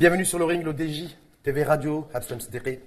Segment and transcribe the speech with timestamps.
[0.00, 2.78] Bienvenue sur le ring, l'ODJ, TV Radio, Abstam Siddiqui.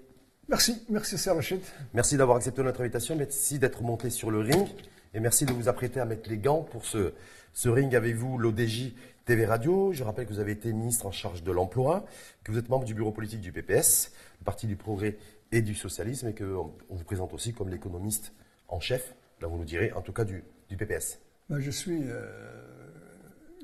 [0.49, 1.60] Merci, merci Sir Rachid.
[1.94, 4.67] Merci d'avoir accepté notre invitation, merci d'être monté sur le ring
[5.13, 7.13] et merci de vous apprêter à mettre les gants pour ce,
[7.54, 8.96] ce ring avec vous, l'ODJ
[9.26, 9.94] TV Radio.
[9.94, 12.04] Je rappelle que vous avez été ministre en charge de l'emploi,
[12.44, 15.15] que vous êtes membre du bureau politique du PPS, le Parti du Progrès
[15.51, 18.34] et du Socialisme, et qu'on vous présente aussi comme l'économiste
[18.70, 21.20] en chef, là vous nous direz, en tout cas du, du PPS.
[21.48, 22.26] Ben, je suis, euh,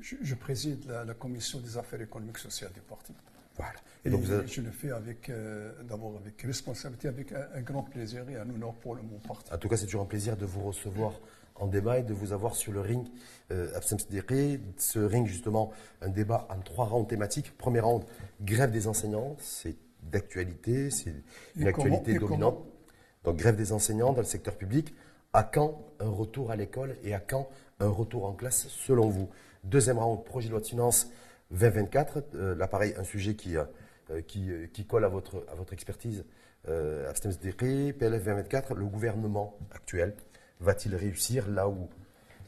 [0.00, 3.12] je, je, préside la, la, commission des affaires économiques et sociales du parti.
[3.60, 3.78] Voilà.
[4.04, 4.46] Et, et donc vous avez...
[4.48, 8.48] je le fais avec, euh, d'abord avec responsabilité, avec un, un, grand plaisir et un
[8.48, 9.52] honneur pour le, mon parti.
[9.52, 11.12] En tout cas, c'est toujours un plaisir de vous recevoir
[11.56, 13.06] en débat et de vous avoir sur le ring
[13.52, 13.98] euh, Absem.
[14.78, 17.56] Ce ring, justement, un débat en trois rounds thématiques.
[17.58, 18.04] Premier round,
[18.40, 19.36] grève des enseignants.
[19.38, 21.12] C'est d'actualité, c'est
[21.56, 22.66] une Et actualité comment- dominante.
[23.24, 24.94] Donc, grève des enseignants dans le secteur public.
[25.34, 27.48] À quand un retour à l'école et à quand
[27.80, 29.28] un retour en classe, selon vous?
[29.62, 31.10] Deuxième round, projet de loi de finances
[31.50, 32.22] 2024.
[32.34, 33.64] Euh, là, pareil, un sujet qui, euh,
[34.26, 36.24] qui, euh, qui colle à votre, à votre expertise.
[36.68, 40.14] Euh, PLF 2024, le gouvernement actuel
[40.60, 41.88] va-t-il réussir là où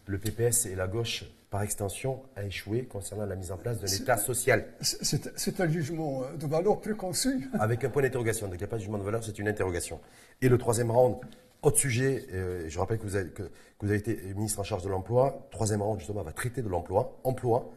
[0.07, 3.87] le PPS et la gauche, par extension, a échoué concernant la mise en place d'un
[3.87, 4.67] C'est- État social?
[4.81, 7.49] C'est- un jugement euh, de valeur préconçu.
[7.59, 8.47] avec un point d'interrogation.
[8.47, 10.01] Donc il n'y a pas de jugement de valeur, c'est une interrogogation.
[10.41, 11.17] Et le troisième round,
[11.63, 13.49] autre sujet, euh, je rappelle que vous, avez, que, que
[13.81, 15.47] vous avez été ministre en charge de l'emploi.
[15.51, 17.19] Troisième round, justement, va traiter de l'emploi.
[17.23, 17.71] Emploi,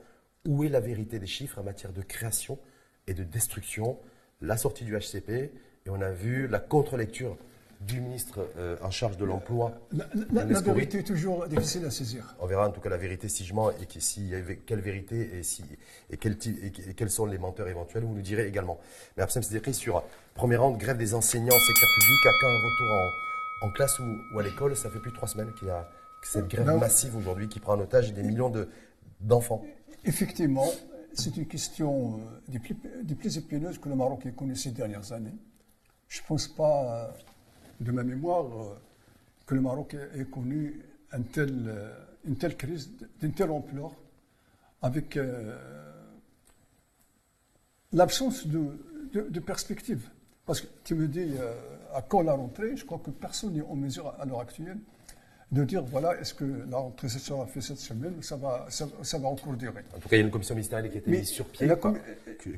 [0.46, 2.58] où est la vérité des chiffres en matière de création
[3.08, 3.98] et de destruction?
[4.42, 7.38] La sortie du HCP, et on a vu la contre-lecture
[7.82, 9.74] du ministre euh, en charge de l'emploi.
[10.34, 12.36] La, vérité est toujours difficile à saisir.
[12.40, 14.32] On verra en tout cas la vérité si je mens et que, si,
[14.66, 15.64] quelle vérité et, si,
[16.10, 18.80] et, quel type- et, et quels sont les menteurs éventuels, vous nous direz également.
[19.16, 22.92] Mais Absem Siddiqui, sur premier rang, grève des enseignants, secteur public, à quand un retour
[22.92, 24.76] en, en classe ou, ou à l'école?
[24.76, 25.90] Ça fait plus de trois semaines qu'il y a
[26.24, 28.68] cette grève massive aujourd'hui qui prend en otage des millions de-
[29.22, 29.64] d'enfants.
[30.06, 30.70] Effectivement,
[31.14, 32.52] c'est une question euh,
[33.08, 35.34] des plus, épineuses que le Maroc ait connue ces dernières années.
[36.08, 37.12] Je ne pense pas, euh,
[37.82, 38.76] de ma mémoire, euh,
[39.48, 40.80] que le Maroc ait, connu
[41.12, 41.74] un tel,
[42.26, 43.92] une telle crise d'une telle ampleur
[44.82, 45.20] avec
[47.94, 50.10] l'absence de, perspective.
[50.46, 51.32] Parce que tu me dis
[51.94, 54.80] à quand la rentrée, je crois que personne n'est en mesure à l'heure actuelle
[55.56, 58.66] de dire voilà, est-ce que la rentrée se sera faite cette semaine ou ça va,
[58.70, 59.84] ça, ça va encore durer.
[59.96, 61.46] En tout cas, il y a une commission ministérielle qui a été Mais mise sur
[61.46, 61.94] pied, la quoi,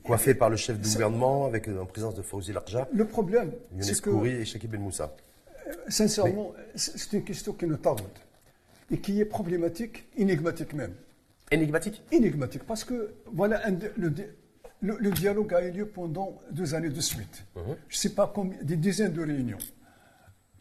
[0.03, 3.51] coiffée par le chef du gouvernement, avec euh, en présence de Fawzi Larja, Le problème,
[3.79, 5.15] c'est que, et Shakib Ben Moussa.
[5.87, 8.01] sincèrement, c'est c'est une question qui nous tarde
[8.89, 10.93] et qui est problématique, énigmatique même.
[11.51, 12.01] Énigmatique?
[12.11, 14.09] Énigmatique, parce que voilà, un le,
[14.81, 17.43] le- le dialogue a eu lieu pendant deux années de suite.
[17.55, 19.57] Je ne sais pas combien, des dizaines de réunions.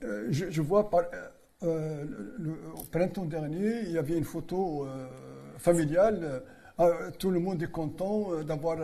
[0.03, 1.04] Euh, je, je vois par,
[1.62, 2.05] euh,
[2.39, 5.06] le- au printemps dernier, il y avait une photo euh,
[5.59, 6.43] familiale.
[6.78, 8.77] euh, tout le monde est content d'avoir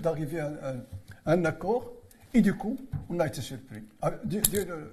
[0.00, 0.80] d'arriver à, un-
[1.24, 1.92] à un accord.
[2.32, 2.76] Et du coup,
[3.08, 3.82] on a été surpris.
[4.02, 4.40] Ah, Dès,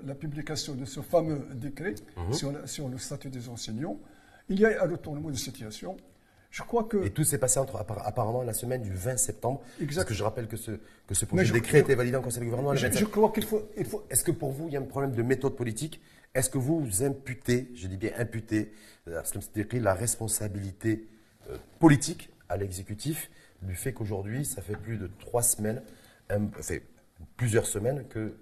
[0.06, 1.94] la publication de ce fameux décret
[2.34, 4.00] sur, le- sur le statut des enseignants,
[4.50, 5.98] il y a un retournement de situation.
[6.50, 9.62] Je crois que Et tout s'est passé entre, apparemment la semaine du 20 septembre.
[9.82, 10.02] Exact.
[10.04, 10.72] Parce que je rappelle que ce,
[11.08, 13.06] que ce projet je- de décret été validé en Conseil de gouvernement je, 27 je
[13.06, 15.22] crois qu'il faut, il faut Est-ce que pour vous, il y a un problème de
[15.22, 16.02] méthode politique?
[16.34, 18.72] Est-ce que vous, imputez, je dis bien imputez,
[19.08, 19.22] euh,
[19.74, 21.08] la responsabilité
[21.50, 23.30] euh, politique à l'exécutif
[23.62, 25.82] du fait qu'aujourd'hui, ça fait plus de trois semaines,
[26.62, 26.84] fait
[27.36, 28.36] plusieurs semaines que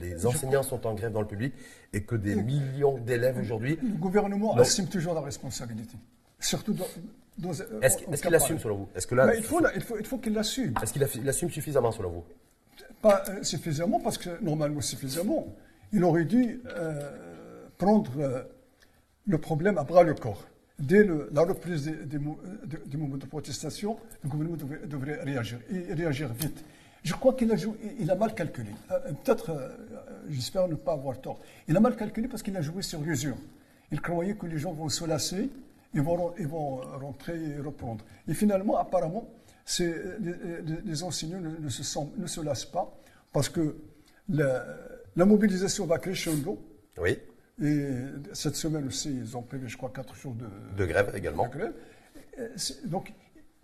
[0.00, 1.52] les enseignants sont en grève dans le public
[1.92, 3.78] et que des millions d'élèves aujourd'hui.
[3.82, 5.96] Le gouvernement assume toujours la responsabilité.
[6.40, 6.86] Surtout dans.
[7.38, 8.34] Est-ce qu'il en est-ce qu'il campagne.
[8.34, 8.88] assume selon vous?
[8.94, 10.74] Est-ce que là, Mais il faut, la- il faut, il faut qu'il l'assume.
[10.82, 12.24] est-ce qu'il aff- il assume suffisamment selon vous?
[13.00, 15.46] Pas euh, suffisamment, parce que normalement suffisamment.
[15.92, 17.10] Il aurait dû euh,
[17.78, 18.42] prendre euh,
[19.26, 20.44] le problème à bras le corps.
[20.78, 26.32] Dès le- la reprise du mouvement de protestation, le gouvernement devrait, devrait réagir, et réagir
[26.32, 26.64] vite.
[27.02, 28.70] Je crois qu'il a, joué- il a mal calculé.
[28.88, 29.50] Peut-être,
[30.30, 31.40] j'espère ne pas avoir tort.
[31.68, 33.36] Il a mal calculé parce qu'il a joué sur l'usure.
[33.90, 35.50] Il croyait que les gens vont se lasser,
[35.94, 38.04] ils vont, ren- ils vont rentrer et reprendre.
[38.28, 39.28] Et finalement, apparemment,
[39.78, 42.92] les, enseignants ne, ne se sentent- ne se lassent pas
[43.32, 43.76] parce que
[44.28, 44.64] la,
[45.16, 46.58] la mobilisation va crescendo.
[46.98, 47.18] Oui.
[47.62, 47.90] Et
[48.32, 50.46] cette semaine aussi, ils ont prévu, je crois, quatre jours de,
[50.76, 51.46] De grève également.
[51.48, 51.74] de grève.
[52.38, 52.48] Euh,
[52.86, 53.12] Donc,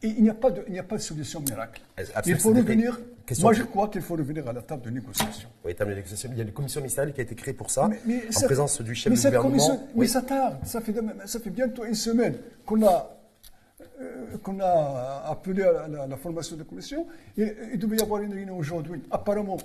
[0.02, 1.80] et il n'y a, pas de- il n'y a pas de solution miracle.
[1.96, 3.00] Est-ce- Il faut revenir.
[3.40, 5.48] Moi, je crois qu'il faut revenir à la table de négociation.
[5.64, 6.30] Oui, table de négociation.
[6.32, 8.40] Il y a une commission ministérielle qui a été créée pour ça, Mais- mais en
[8.42, 9.66] présence du chef mais du cette gouvernement.
[9.66, 10.00] commission- Oui.
[10.00, 10.56] Mais ça tarde.
[10.64, 10.94] Ça fait,
[11.26, 13.18] ça fait bientôt une semaine qu'on a,
[14.00, 17.06] euh, qu'on a appelé à la, la- la formation de commission.
[17.36, 19.02] Et, il devait y avoir une réunion aujourd'hui.
[19.10, 19.58] Apparemment,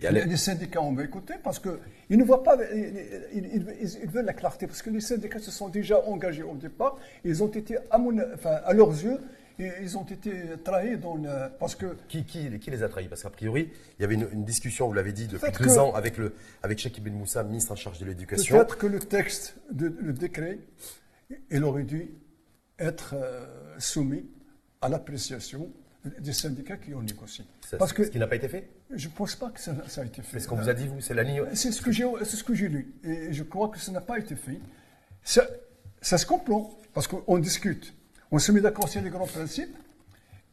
[0.00, 4.24] Il y a les, les- syndicats ont écouté parce qu'ils ne voient pas, ils, veulent
[4.24, 6.96] la clarté parce que les syndicats se sont déjà engagés au départ.
[7.24, 9.20] Ils ont été, à, mon- enfin, à leurs yeux,
[9.58, 10.32] ils ont été
[10.64, 11.28] trahis dans le,
[11.60, 13.06] parce que Qui, qui, qui les a trahis?
[13.06, 15.94] Parce qu'a priori, il y avait une, une discussion, vous l'avez dit, depuis deux ans
[15.94, 18.56] avec, le, avec Cheikh Ibn Moussa, ministre en charge de l'éducation.
[18.56, 20.58] peut-être que le texte, de, le décret,
[21.52, 22.10] il aurait dû
[22.80, 23.46] être euh,
[23.78, 24.26] soumis
[24.80, 25.70] à l'appréciation
[26.20, 27.44] des syndicats qui ont négocié.
[27.68, 29.74] Ça- Parce que Ce qui n'a pas été fait je ne pense pas que ça,
[29.88, 30.38] ça a été fait.
[30.38, 31.42] C'est ce qu'on vous a dit, vous C'est la ligne.
[31.54, 32.94] C'est ce que j'ai, c'est ce que j'ai lu.
[33.04, 34.58] Et je crois que ça n'a pas été fait.
[35.22, 35.46] Ça,
[36.00, 37.94] ça se comprend, parce qu'on discute.
[38.30, 39.74] On se met d'accord sur les grands principes.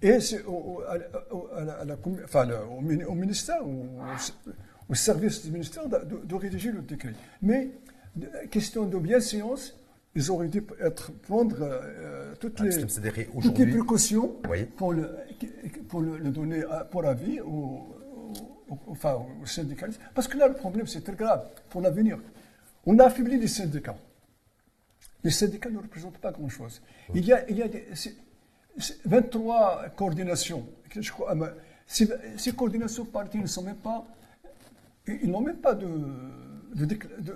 [0.02, 2.82] Et c'est au, au- à la- au- à la- à la commu- enfin, le- au,
[2.82, 7.14] mini- au ministère, au, service du ministère de, de- rédiger le décret.
[7.42, 7.70] Mais,
[8.50, 9.76] question de bienséance,
[10.16, 14.66] ils auraient dû être, prendre euh, toutes, Ah, les, c'est- c'est-à-dire toutes les précautions Oui.
[14.66, 15.10] pour, le,
[15.88, 17.88] pour le, le donner pour avis aux,
[18.70, 20.02] aux- enfin, aux syndicalistes.
[20.14, 22.18] Parce que là, le problème, c'est très grave pour l'avenir.
[22.86, 23.96] On a affaibli les syndicats.
[25.24, 26.82] Les syndicats ne représentent pas grand-chose.
[27.14, 28.16] Il y a, il y a des- c'est-
[28.78, 30.66] c'est 23 coordinations.
[31.00, 31.54] Je crois, ah,
[31.88, 34.06] ces, ces coordinations parties ne sont même pas.
[35.08, 35.88] Ils n'ont même pas de-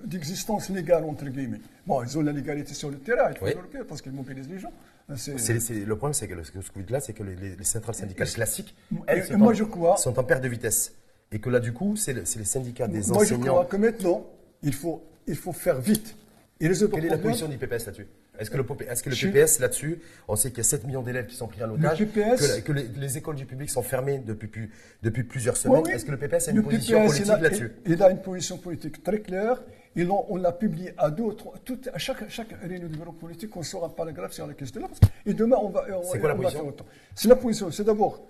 [0.06, 1.60] d'existence légale, entre guillemets.
[1.86, 3.54] Bon, ils ont la légalité sur le terrain, il faut Oui.
[3.74, 4.72] le parce qu'ils mobilisent les gens.
[5.16, 7.36] C'est- c'est- le problème, c'est que le- ce que vous dites là, c'est que les,
[7.36, 8.76] les- les centrales syndicales classiques,
[9.08, 10.94] elles, sont, moi, en, je crois- sont en perte de vitesse.
[11.32, 13.54] Et que là, du coup, c'est le- les syndicats des Moi, je enseignants.
[13.54, 14.26] crois que maintenant,
[14.64, 16.16] il faut, il faut faire vite.
[16.60, 18.08] Et résoudre Quelle est la position du PPS là-dessus?
[18.40, 21.36] Est-ce que le, que PPS là-dessus, on sait qu'il y a 7 millions d'élèves qui
[21.36, 24.48] sont pris en otage, PPS que, que les, les écoles du public sont fermées depuis,
[24.48, 24.72] plus-
[25.04, 25.78] depuis plusieurs semaines.
[25.80, 25.94] Oui, oui.
[25.94, 27.72] Est-ce que le PPS a une Le position PPS, politique là-dessus?
[27.86, 29.62] il, a une position politique très claire.
[29.98, 31.54] Et on l'a publié à deux ou trois.
[31.64, 34.82] tout- à chaque, chaque réunion du bureau politique, on sort un paragraphe sur la question
[34.82, 34.88] là.
[35.26, 35.86] Et demain, on va.
[36.12, 36.60] C'est quoi la position?
[36.60, 36.86] faire autant.
[37.16, 37.72] C'est la position.
[37.72, 38.22] C'est d'abord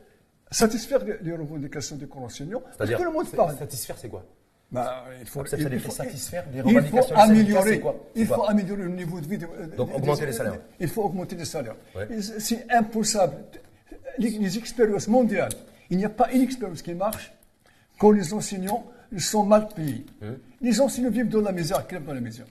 [0.51, 2.07] satisfaire les, les revendications des.
[2.07, 3.57] C'est-à-dire, Tout le monde parle.
[3.57, 4.23] satisfaire, c'est quoi?
[4.71, 8.43] Bah, il faut, ça, il- faut- satisfaire les il faut des améliorer, quoi il faut
[8.49, 9.37] améliorer le niveau de vie.
[9.37, 9.45] de-
[9.77, 10.59] Donc, des- augmenter des- les salaires.
[10.79, 11.75] Il faut augmenter les salaires.
[11.95, 12.07] Ouais.
[12.39, 13.33] C'est- impossible.
[14.17, 15.51] Les, les expériences mondiales,
[15.89, 17.31] il n'y a pas une expérience qui marche
[17.99, 18.85] quand les enseignants
[19.17, 20.05] sont mal payés.
[20.23, 22.45] Hein Les enseignants vivent dans la misère, crèvent dans la misère.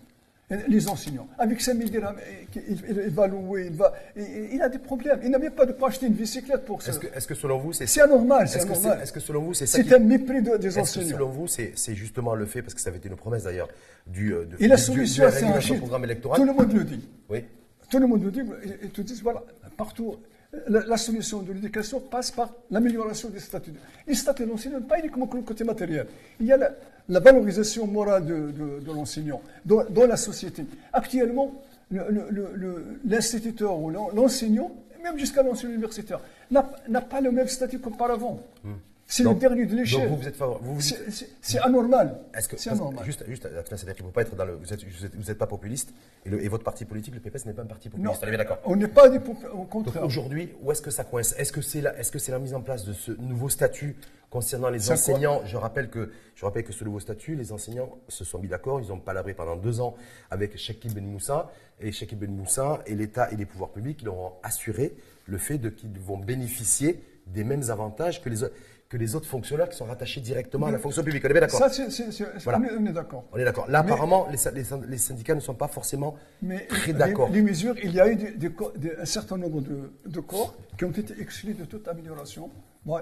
[0.68, 2.16] Les enseignants, avec 5 000 dirhams,
[2.54, 5.18] eh, il, va louer, il, va, il, a des problèmes.
[5.24, 6.92] Il n'a même pas de quoi acheter une bicyclette pour ça.
[7.14, 9.00] Est-ce que, selon vous, c'est C'est anormal, c'est est-ce que, anormal.
[9.02, 11.08] est-ce que selon vous, c'est ça C'est qui- un mépris de- des Est-ce que enseignants.
[11.16, 13.68] selon vous, c'est justement le fait, parce que ça avait été une promesse d'ailleurs,
[14.06, 15.78] du, euh, de, Et la du- du- solution, du chiffre.
[15.78, 17.08] programme électoral Tout le monde le dit.
[17.30, 17.42] Oui.
[17.90, 18.42] Tout le monde le dit,
[18.82, 19.42] et, te disent, voilà,
[19.78, 20.16] partout,
[20.68, 23.72] la, la solution de l'éducation passe par l'amélioration des statuts.
[24.06, 26.06] Les statuts de l'enseignant, pas uniquement que le côté matériel.
[26.38, 26.70] Il y a la,
[27.08, 28.52] la valorisation morale de,
[28.92, 30.64] l'enseignant dans, dans la société.
[30.92, 31.52] Actuellement,
[31.90, 34.72] le- le- le- le- l'instituteur ou l'en- l'enseignant,
[35.02, 36.20] même jusqu'à l'enseignant universitaire,
[36.50, 38.40] n'a n'a pas le même statut qu'auparavant.
[39.06, 40.08] C'est le dernier de l'échelle.
[40.08, 40.36] vous, vous êtes.
[40.36, 42.20] Vous, vous C'est- anormal.
[42.34, 43.04] Est-ce que anormal.
[43.04, 44.54] juste, juste, c'est-à-dire qu'il ne faut pas être dans le.
[44.54, 45.92] Vous êtes, vous êtes, vous êtes pas populiste
[46.24, 48.20] et, le- et votre parti politique, le PPS, n'est pas un parti Non, populiste.
[48.22, 48.58] On est bien d'accord.
[48.64, 49.18] on n'est pas des
[49.52, 50.04] au contraire.
[50.04, 51.34] aujourd'hui, où est-ce que ça coince?
[51.38, 53.94] Est-ce que c'est la, est-ce que c'est la mise en place de ce nouveau statut
[54.30, 55.42] concernant les enseignants?
[55.44, 58.80] Je rappelle que, je rappelle que ce nouveau statut, les enseignants se sont mis d'accord.
[58.80, 59.94] Ils ont palabré pendant deux ans
[60.30, 64.16] avec Sheikh Ben Moussa et Sheikh Ben Moussa et l'État et les pouvoirs publics leur
[64.16, 64.94] ont assuré
[65.26, 68.48] le fait de qu'ils vont bénéficier des mêmes avantages que les, o-
[68.94, 71.24] que les autres fonctionnaires qui sont rattachés directement à la fonction publique.
[71.24, 72.60] On est bien d'accord Ça, c'est- c'est- c'est- Voilà.
[72.60, 73.24] on est, on est d'accord.
[73.32, 73.68] On est d'accord.
[73.68, 76.92] Là, Mais- apparemment, les, sy- les sy- les syndicats ne sont pas forcément Mais très
[76.92, 77.28] les- d'accord.
[77.30, 80.20] Les, mesures, il y a eu des- des co- des- un certain nombre de, de
[80.20, 82.50] corps qui ont été exclus de toute amélioration.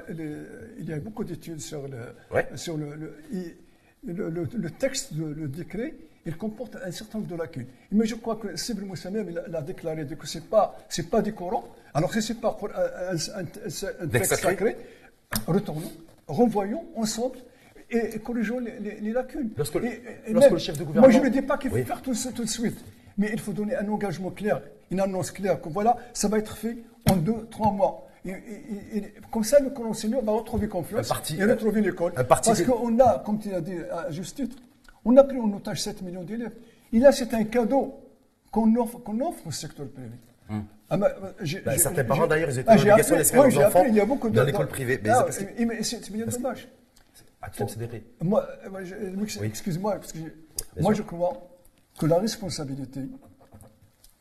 [0.08, 0.36] Les-
[0.78, 1.98] il y a eu beaucoup d'études sur le,
[2.34, 2.48] Ouais.
[2.54, 5.94] sur le, le- texte, de- le décret.
[6.24, 7.66] Il comporte un certain nombre de lacunes.
[7.90, 10.44] Mais je crois que Sibri Moussa même il a, il a déclaré que ce n'est
[10.44, 11.64] pas, c'est pas du Coran.
[11.92, 14.50] Alors, si ce n'est pas un, un- un- un texte sacré.
[14.50, 14.76] sacré,
[15.46, 15.90] retournons,
[16.28, 17.38] renvoyons ensemble
[17.90, 19.50] et, et corrigeons les, les- les lacunes.
[19.56, 21.58] Lorsque le- Et- et lorsque même- le chef de Moi, gouvernement- je ne dis pas
[21.58, 21.84] qu'il faut Oui.
[21.84, 22.78] faire tout ça tout de suite,
[23.18, 26.56] mais il faut donner un engagement clair, une annonce claire, que voilà, ça va être
[26.56, 26.76] fait
[27.10, 28.06] en deux, trois mois.
[28.24, 32.12] Et, et- et- comme ça, le enseignant va retrouver confiance parti- et retrouver l'école.
[32.28, 34.56] Parce qu'on a, comme tu as dit à juste titre,
[35.04, 36.52] on a pris en otage 7 millions d'élèves.
[36.92, 37.94] Et là, c'est un cadeau
[38.52, 40.10] qu'on offre, qu'on offre au secteur privé.
[40.92, 41.08] Ah, bah,
[41.40, 41.46] Hmm.
[41.64, 43.84] Bah, certains parents, d'ailleurs, ils étaient ah, en j'ai obligation appris- d'inscrire oui, leurs enfants
[43.88, 45.00] il y a beaucoup de- dans l'école privée.
[45.08, 45.26] Ah,
[45.66, 46.68] mais c'est bien dommage.
[47.52, 48.04] Tu considéré.
[48.22, 49.46] Moi, euh, Oui.
[49.46, 50.18] excuse-moi, parce que
[50.80, 51.32] moi je crois
[51.98, 53.00] que la responsabilité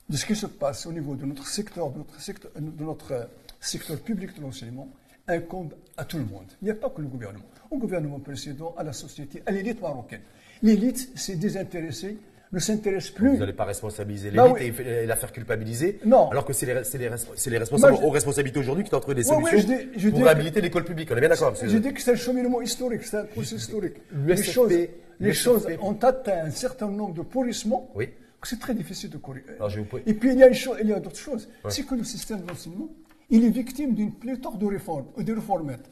[0.09, 3.11] de ce qui se passe au niveau de notre secteur, de notre secteur, de notre
[3.13, 3.23] euh,
[3.59, 4.89] secteur public de l'enseignement,
[5.27, 6.47] incombe à tout le monde.
[6.61, 7.45] Il n'y a pas que le gouvernement.
[7.69, 10.21] Au gouvernement précédent, à la société, à l'élite marocaine.
[10.63, 12.17] L'élite s'est désintéressée,
[12.53, 13.29] ne s'intéresse plus.
[13.29, 14.86] Vous n'allez pas responsabiliser Bah l'élite oui.
[14.86, 16.00] et la faire culpabiliser.
[16.05, 16.29] Non.
[16.29, 19.50] Alors que c'est les, responsables je- aux responsabilités aujourd'hui qui doivent trouver des Ouais, ouais,
[19.51, 21.10] solutions je dis- je pour dis- réhabiliter l'école publique.
[21.12, 21.53] On est bien d'accord.
[21.63, 23.96] J'ai dit que c'est un cheminement historique, c'est un processus historique.
[24.25, 24.72] Les choses,
[25.20, 28.10] les choses ont atteint un certain nombre de pourrissements Oui.
[28.41, 29.46] que c'est très difficile de corriger.
[29.58, 31.48] Alors, je vous Et puis il y a, une chose, il y a d'autres choses.
[31.70, 32.89] C'est que le système d'enseignement,
[33.29, 35.89] il est victime d'une pléthore de réformes, de réformettes.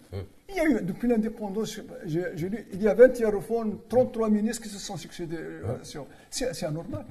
[0.49, 4.63] Il y a eu, depuis l'indépendance, j'ai lu, il y a 21 réformes, 33 ministres
[4.63, 5.37] qui se sont succédés.
[5.37, 7.05] euh, C'est anormal.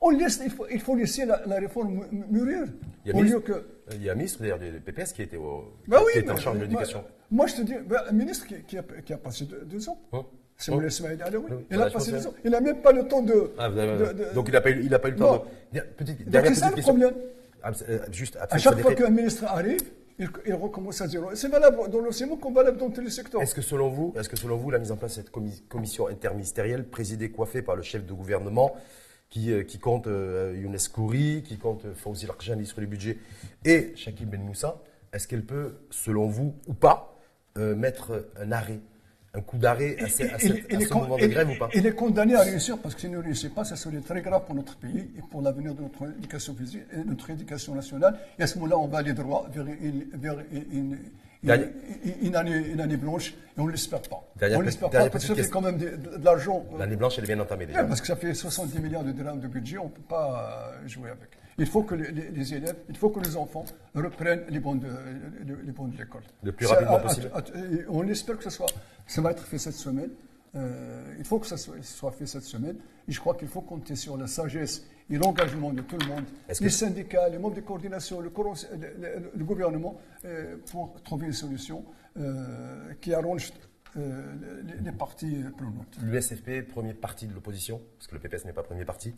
[0.00, 2.64] On laisse, il, faut, il faut laisser la, la réforme mûrir.
[3.04, 3.64] Il y a Au mis- lieu que.
[3.92, 6.30] Il y a un ministre d'ailleurs du PPS qui était, au, Bah qui oui, était
[6.30, 7.02] en charge de l'éducation.
[7.32, 9.88] Moi, je te dis, ben, un ministre qui, qui a, qui a passé deux, deux
[9.88, 9.98] ans.
[10.60, 11.46] Ismaïl Alaoui.
[11.50, 12.26] Oui, Il a passé bien.
[12.26, 12.34] ans.
[12.44, 13.50] Il n'a même pas le temps de.
[13.58, 15.16] Ah, vous avez- de- de- donc il n'a pas, eu- il a pas eu le
[15.16, 15.44] temps Non.
[15.72, 15.80] de.
[15.96, 17.10] Petite, dernière c'est ça petite le question.
[17.10, 17.14] problème.
[17.62, 17.72] Ah,
[18.12, 19.82] juste À chaque fois qu'un ministre arrive,
[20.18, 21.34] il, recommence à zéro.
[21.34, 22.00] C'est valable dans
[22.50, 23.40] valable dans tous les secteurs.
[23.40, 25.62] Est-ce que selon vous, est-ce que selon vous, la mise en place de cette commi-
[25.68, 28.74] commission interministérielle, présidée, coiffée par le chef de gouvernement,
[29.30, 33.18] qui, euh, compte euh, Younes Kouri, qui compte euh, Fawzi Larjani sur les budgets,
[33.64, 34.80] et Shakib Ben Moussa,
[35.12, 37.14] est-ce qu'elle peut, selon vous ou pas,
[37.56, 38.78] mettre un arrêt,
[39.34, 41.68] un coup d'arrêt à, ce- à à moment de grève ou pas?
[41.74, 44.44] Il est condamné à réussir parce que s'il ne réussit pas, ça serait très grave
[44.46, 48.18] pour notre pays et pour l'avenir de notre éducation physique et notre éducation nationale.
[48.38, 50.98] Et à ce moment-là, on va aller droit vers une, vers une, une-
[51.40, 51.66] Dernier-
[52.04, 54.28] une- une année, une année blanche et on ne l'espère pas.
[54.40, 56.66] Dernière on ne l'espère pas parce que ça fait quand même de, de- de l'argent.
[56.74, 57.82] euh, L'année blanche, elle est bien entamée déjà.
[57.82, 60.72] Ouais, parce que ça fait 70 milliards de dirhams de budget, on ne peut pas
[60.82, 61.28] euh, jouer avec.
[61.58, 64.86] Il faut que les, élèves, il faut que les enfants reprennent les bons de,
[65.44, 66.22] les, les de l'école.
[66.42, 67.30] Le plus rapidement à- à- possible.
[67.34, 68.66] à- et on espère que ça, soit,
[69.06, 70.10] ça va être fait cette semaine.
[70.54, 72.76] Euh, il faut que ça soit, soit fait cette semaine.
[73.08, 76.24] Et je crois qu'il faut compter sur la sagesse et l'engagement de tout le monde,
[76.48, 78.30] les que- syndicats, les membres de coordination, le,
[79.34, 81.84] le- gouvernement, euh, pour trouver une solution
[82.18, 83.52] euh, qui arrange
[83.96, 84.32] euh,
[84.64, 85.96] les, les parties prenantes.
[86.02, 89.14] L'USFP, premier parti de l'opposition, parce que le PPS n'est pas premier parti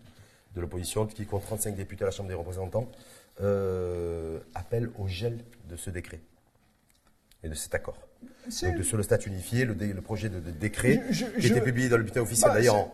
[0.54, 2.88] de l'opposition, qui compte 35 députés à la Chambre des représentants,
[3.40, 5.38] euh, appelle au gel
[5.68, 6.20] de ce décret
[7.42, 7.96] et de cet accord.
[8.62, 11.42] Donc sur le statut unifié, le, dé- le projet de, de décret Je- je- qui
[11.42, 12.92] je- était publié dans le bulletin officiel Bah, d'ailleurs en,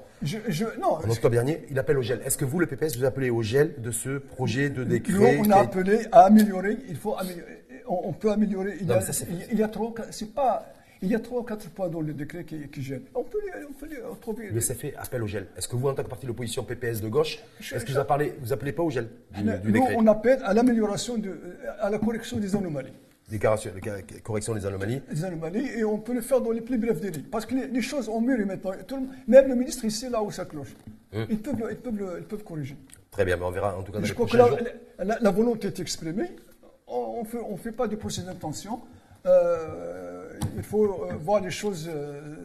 [1.10, 2.20] octobre dernier, il appelle au gel.
[2.24, 5.44] Est-ce que vous, le PPS, vous appelez au gel de ce projet de décret nous,
[5.46, 6.76] on a a- appelé à améliorer.
[6.88, 7.64] Il faut améliorer.
[7.88, 8.76] On, on peut améliorer.
[8.80, 10.66] Il y a, ça, il y a trois, c'est pas.
[11.02, 13.02] Il y a trois ou quatre points dans le décret qui, qui gênent.
[13.14, 14.48] On peut les, on peut les trouver.
[14.48, 15.46] L'USFP appelle au gel.
[15.56, 17.98] Est-ce que vous, en tant que parti de l'opposition PPS de gauche, est-ce que vous
[17.98, 21.38] appelez, vous appelez pas au gel du, du Nous, décret on appelle à l'amélioration, de,
[21.80, 22.92] à la correction des anomalies.
[23.28, 26.78] Déclaration- de correction des anomalies Des anomalies, et on peut le faire dans les plus
[26.78, 27.24] brefs délais.
[27.30, 28.72] Parce que les, les choses ont mûri maintenant.
[28.86, 30.74] Tout le monde- même le ministre, sait là où ça cloche.
[31.12, 31.26] Hum.
[31.28, 32.76] Ils, peuvent, ils, peuvent ils peuvent corriger.
[33.10, 34.58] Très bien, mais on verra en tout cas dans Je les crois que la, jours.
[34.98, 36.30] la- la- la volonté est exprimée.
[36.86, 38.80] On ne fait, on fait pas de procès d'intention.
[39.26, 40.15] Euh,
[40.56, 42.44] il faut euh, voir les choses euh,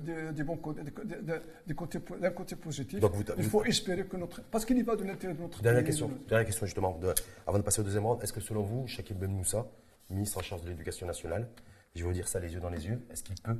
[1.68, 3.00] des, côtés, po- d'un côté positif.
[3.00, 4.42] Donc vous- il faut espérer que notre.
[4.44, 5.88] Parce qu'il y va de l'intérêt de notre Dernière pays.
[5.92, 7.14] question, de- dernière question justement, de-
[7.48, 8.22] avant de passer au deuxième round.
[8.24, 9.66] Est-ce que selon vous, Shakib Ben Moussa,
[10.10, 11.48] ministre en charge de l'éducation nationale,
[11.96, 13.58] je vais vous dire ça les yeux dans les yeux, est-ce qu'il peut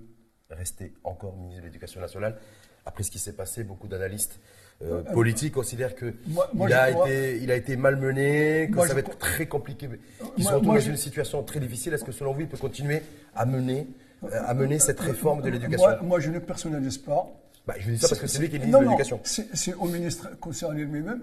[0.50, 2.38] rester encore ministre de l'éducation nationale?
[2.86, 4.40] Après ce qui s'est passé, beaucoup d'analystes
[4.82, 8.88] euh, politiques considèrent qu'il Moi- moi, a, crois- été, il a été malmené, que Moi,
[8.88, 11.94] ça va être très compliqué, qu'il Moi- se retrouve moi, dans une situation très difficile.
[11.94, 13.04] Est-ce que selon vous, il peut continuer
[13.36, 13.84] à mener, euh,
[14.32, 17.28] à mener cette réforme de l'éducation Moi, moi, je ne personnalise pas.
[17.68, 19.20] Bah, Je vous dis ça parce que c'est lui qui est ministre de l'éducation.
[19.24, 21.22] c'est au ministre concerné lui-même.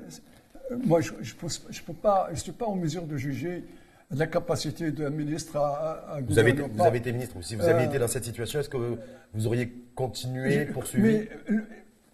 [0.71, 1.35] Euh, Moi, je ne je
[1.71, 3.65] je peux pas, je suis pas en mesure de juger
[4.11, 6.87] la capacité d'un ministre à, à- Vous avez, été, gouverner ou vous pas.
[6.87, 8.99] avez été ministre, si vous aviez Euh, été dans cette situation, est-ce que
[9.35, 11.03] vous auriez continué, poursuivi?
[11.07, 11.61] Mais euh,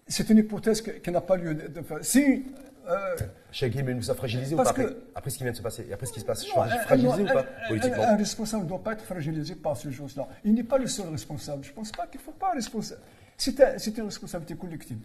[0.07, 1.55] c'est une hypothèse qui n'a pas lieu.
[2.01, 2.43] Si.
[2.87, 3.15] Euh,
[3.51, 5.87] Shakib Ben Moussa fragilisé ou pas après, que- après ce qui vient de se passer,
[5.91, 8.17] après ce qui se passe, non, un- fragilisé un- ou pas un- politiquement un, un
[8.17, 10.27] responsable ne doit pas être fragilisé par ces choses-là.
[10.43, 11.63] Il n'est pas le seul responsable.
[11.63, 13.01] Je ne pense pas qu'il ne faut pas responsable.
[13.37, 14.99] C'est un- c'est une responsabilité collective.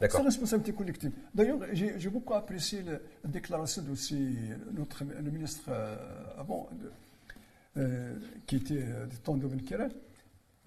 [0.02, 0.20] D'accord.
[0.20, 1.10] une responsabilité collective.
[1.34, 3.88] D'ailleurs, j'ai beaucoup apprécié le- la déclaration de
[4.78, 5.96] notre, le ministre euh,
[6.38, 6.92] avant, de-
[7.82, 8.14] euh,
[8.46, 9.48] qui était euh, du temps de.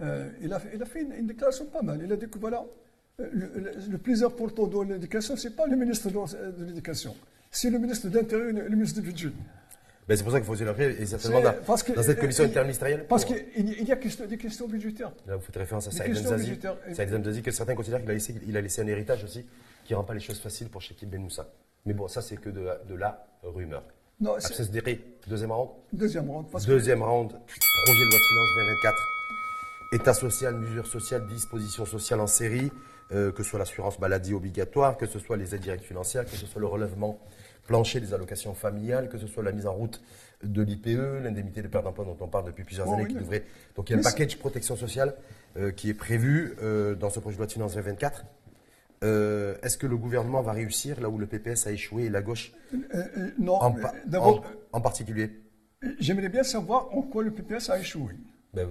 [0.01, 2.01] Euh, il, a, fait- il a fait une, une déclaration pas mal.
[2.03, 2.63] Il a dit que voilà, euh,
[3.33, 7.15] le, le- le plus important dans l'éducation, ce n'est pas le ministre de, l'éducation,
[7.49, 9.31] c'est le ministre de l'Intérieur et le, ministre du budget.
[10.07, 12.43] Ben, c'est pour ça qu'il faut se et certainement dans, parce que- dans cette commission
[12.43, 13.05] interministérielle.
[13.07, 15.11] Parce pour- qu'il y, il y a question- des questions budgétaires.
[15.27, 16.59] Là, vous faites référence à Saïd Zazi.
[17.23, 19.45] Zazi, que certains considèrent qu'il a, laissé- il a laissé un héritage aussi,
[19.85, 21.47] qui rend pas les choses faciles pour Shakib Ben Moussa.
[21.85, 23.83] Mais bon, ça, c'est que de, la- de la rumeur.
[24.19, 25.69] Non, Après c'est ce décret, deuxième round.
[25.93, 26.45] deuxième round.
[26.51, 28.97] Parce que- Deuxième round, projet de loi de finances 2024.
[29.93, 32.71] État social, mesures sociales, dispositions sociales en série,
[33.13, 36.31] euh, que ce soit l'assurance maladie obligatoire, que ce soit les aides directes financières, que
[36.35, 37.19] ce soit le relèvement
[37.67, 40.01] plancher des allocations familiales, que ce soit la mise en route
[40.43, 43.15] de l'IPE, l'indemnité de perte d'emploi dont on parle depuis plusieurs Oh, années, oui, qui
[43.19, 43.43] devrait.
[43.75, 45.13] Donc il y a un package protection sociale
[45.57, 48.25] euh, qui est prévu euh, dans ce projet de loi de finances 2024.
[49.03, 52.21] Euh, Est-ce que le gouvernement va réussir là où le PPS a échoué et la
[52.21, 52.53] gauche
[53.39, 54.41] non, en, pa- en-
[54.73, 55.31] en particulier
[55.99, 58.13] j'aimerais bien savoir en quoi le PPS a échoué.
[58.53, 58.67] Ben,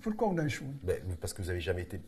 [0.00, 0.66] Pourquoi on a échoué?
[0.82, 2.00] Ben, parce que vous n'avez jamais été.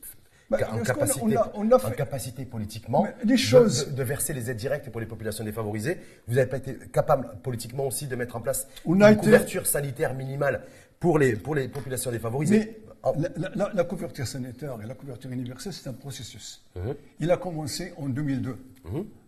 [0.48, 4.02] Bah, en, capacité, on a- on a fait- en capacité politiquement de- choses- de, de
[4.04, 5.98] verser les aides directes pour les populations défavorisées.
[6.28, 9.66] Vous n'avez pas été capable politiquement aussi de mettre en place On une été- couverture
[9.66, 10.62] sanitaire minimale
[11.00, 12.58] pour les, pour les populations défavorisées.
[12.58, 16.62] Mais En- la, la- la- la couverture sanitaire et la couverture universelle, c'est un processus.
[16.74, 16.94] Mhm.
[17.20, 18.56] Il a commencé en 2002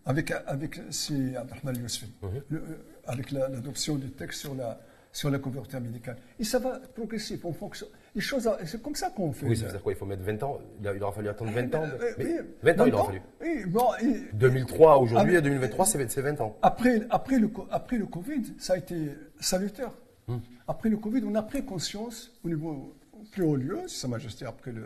[0.06, 2.28] avec, avec Abdelrahman Yousfi, Mhm.
[2.50, 2.62] le- euh,
[3.06, 4.80] avec la- l'adoption du texte sur la,
[5.12, 6.16] sur la couverture médicale.
[6.38, 7.44] Et ça va progressif.
[7.44, 7.54] On.
[8.14, 9.46] Les choses, c'est comme ça qu'on fait.
[9.46, 11.28] oui, ça veut dire quoi Il faut mettre 20 ans Il a- il aura fallu
[11.28, 13.22] attendre 20 ans Euh, mais oui, 20 ans, il aura fallu.
[13.40, 16.56] Oui, bon, et 2003 aujourd'hui Ah, et 2023, c'est c'est 20 ans.
[16.62, 18.96] après, après, le, après le Covid, ça a été
[19.40, 19.90] salutaire.
[20.26, 20.38] Hmm.
[20.66, 22.94] Après le Covid, on a pris conscience au niveau
[23.32, 24.84] plus haut lieu, si Sa Majesté, après le.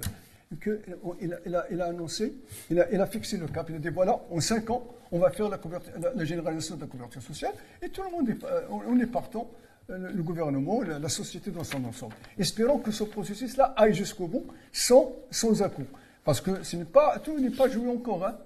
[0.61, 0.81] Que,
[1.23, 2.35] il, a, il a- il a annoncé,
[2.71, 3.69] il a, il a fixé le cap.
[3.71, 6.77] Il a dit voilà, en 5 ans, on va faire la, couverture- la- la généralisation
[6.77, 7.53] de la couverture sociale.
[7.83, 9.49] Et tout le monde est, euh, on, on est partant,
[9.91, 12.15] euh, le, gouvernement, la, la société dans son ensemble.
[12.39, 15.85] Espérons que ce processus-là aille jusqu'au bout, sans, sans à-coup.
[16.25, 18.25] Parce que ce pas, tout n'est pas joué encore.
[18.27, 18.37] Hein.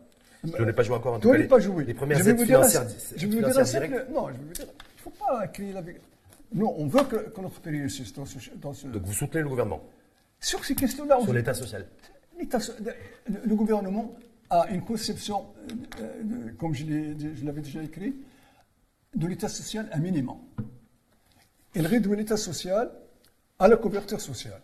[0.44, 1.36] Je n'ai pas joué encore en tout Tout cas.
[1.38, 1.84] n'est les- pas joué.
[1.84, 3.86] Les premières Je vais aides vous dire un- je vais vous dire financières un simple-
[3.88, 4.10] directes.
[4.10, 5.82] Non, je vais vous dire, il ne faut pas créer la.
[6.54, 8.38] Non, on veut que, que notre pays réussisse dans ce.
[8.56, 9.82] Dans ce Donc vous soutenez le gouvernement
[10.40, 11.84] sur ces questions-là, on- sur l'état social.
[13.44, 14.14] le gouvernement
[14.50, 15.46] a une conception,
[16.00, 16.84] euh, de- comme je
[17.44, 18.14] l'avais déjà écrit,
[19.14, 20.38] de l'État social un minimum.
[21.74, 22.90] Il réduit l'État social
[23.58, 24.60] à la couverture sociale.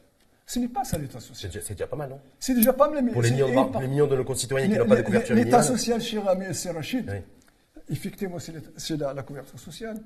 [0.46, 1.50] Ce n'est pas ça l'État social.
[1.62, 2.20] c'est déjà pas mal, non?
[2.38, 3.02] C'est déjà pas mal.
[3.04, 5.02] mais Pour les millions, de, par- les millions de nos concitoyens qui n'ont pas de
[5.02, 7.18] couverture L'État social, cher ami Rachid, Oui.
[7.88, 9.98] effectivement, c'est la, la couverture sociale.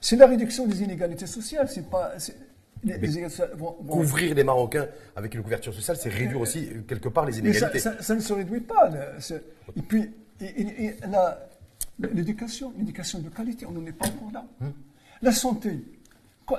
[0.00, 1.68] C'est la réduction des inégalités sociales.
[1.70, 2.12] C'est pas.
[2.84, 3.26] Les- les
[3.88, 4.86] Couvrir les Marocains
[5.16, 7.78] avec une couverture sociale, c'est réduire aussi euh, quelque part les ça, inégalités.
[7.78, 8.90] ça- ça ne se réduit pas.
[9.76, 10.10] Et puis,
[12.00, 14.44] l'éducation, l'éducation de qualité, on n'en est pas encore là.
[14.60, 14.72] Hum.
[15.22, 15.78] La santé,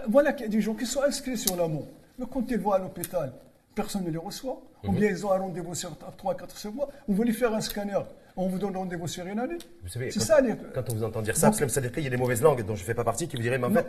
[0.07, 2.71] voilà qu'il y a des gens qui sont inscrits sur l'amour, mais quand ils vont
[2.71, 3.33] à l'hôpital,
[3.75, 4.95] personne ne les reçoit, ou Hum.
[4.95, 7.99] bien ils ont un rendez-vous sur 3-4 mois, vous voulez faire un scanner,
[8.37, 9.57] on vous donne rendez-vous sur une année.
[9.83, 10.41] Vous savez, quand, ça.
[10.41, 12.41] les- quand on vous entend dire ça, Donc- Abslam Sadeghi, il y a des mauvaises
[12.41, 13.85] langues dont je ne fais pas partie qui vous diraient, mais en fait,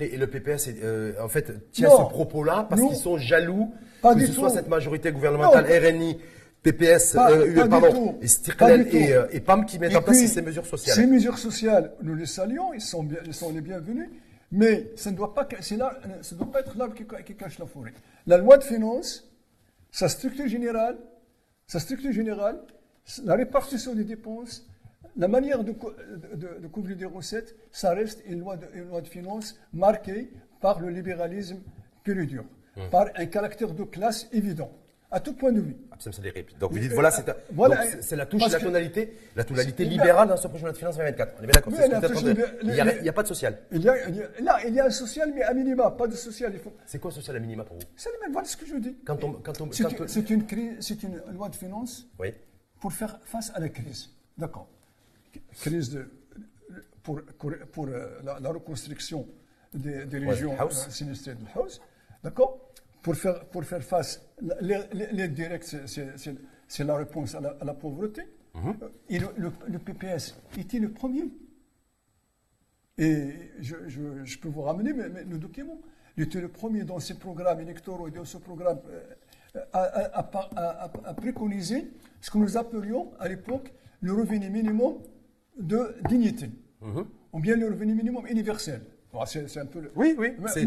[0.00, 2.04] Et le PPS, euh, en fait, tient Non.
[2.06, 3.72] ce propos-là parce qu'ils sont jaloux
[4.02, 5.88] Pas que ce soit cette majorité gouvernementale Non.
[5.88, 6.18] RNI,
[6.62, 10.02] PPS, Pas- euh, pas du pardon, et et, euh, et PAM qui mettent Et en
[10.02, 10.96] place ces mesures sociales.
[10.96, 14.08] Ces mesures sociales, nous les saluons, ils sont, bien, ils sont les bienvenus,
[14.50, 17.34] mais ça ne doit pas, c'est là- ça ne doit pas être l'arbre qui, qui
[17.36, 17.92] cache la forêt.
[18.26, 19.28] La loi de finances,
[19.92, 20.96] sa structure générale,
[21.66, 22.58] sa structure générale,
[23.24, 24.66] la répartition des dépenses,
[25.18, 25.92] la manière de, co-
[26.32, 29.58] de- de- de couvrir des recettes, ça reste une loi de, une loi de finances
[29.72, 31.58] marquée par le libéralisme
[32.04, 32.44] pur et dur,
[32.76, 32.88] Hum.
[32.90, 34.70] par un caractère de classe évident,
[35.10, 35.76] à tout point de vue.
[35.98, 36.44] Sadeghi.
[36.60, 40.28] Donc vous dites, Euh, voilà, c'est un- voilà, la touche, la tonalité, la tonalité libérale
[40.28, 41.34] dans ce projet de loi de finances 2024.
[41.36, 41.72] On est bien d'accord.
[42.62, 43.58] Il n'y a, pas de social.
[43.72, 43.94] Il y a,
[44.40, 46.56] là, il y a un social, mais à minima, pas de social.
[46.60, 47.82] Faut, C'est quoi social à minima pour vous?
[47.96, 48.96] C'est le même, voilà ce que je dis.
[49.04, 50.44] Quand on, quand on, C'est une-
[51.02, 52.32] une loi de finances Oui.
[52.80, 54.10] pour faire face à la crise.
[54.36, 54.68] D'accord.
[55.52, 56.08] Crise de,
[57.02, 59.26] pour, pour, pour, euh, la, la reconstruction
[59.74, 60.56] des, des régions euh,
[60.90, 61.80] sinistrées de House.
[62.22, 62.70] D'accord?
[63.02, 67.74] Pour faire, pour faire face, la- l'aide directe, c'est- la réponse à la, à la
[67.74, 68.22] pauvreté.
[68.54, 68.74] Mhm.
[68.82, 71.24] Euh, Et le, le- le PPS était le premier.
[72.98, 75.78] Et je, je- je peux vous ramener mais- mais le document.
[76.16, 81.90] Il était le premier dans ses programmes électoraux et dans ce programme euh, à préconiser
[82.20, 84.98] ce que nous appelions à l'époque le revenu minimum
[85.58, 86.50] de dignité,
[87.32, 88.80] ou bien le revenu minimum universel.
[89.12, 90.64] Bon, c'est un peu le- Oui, oui, Mais-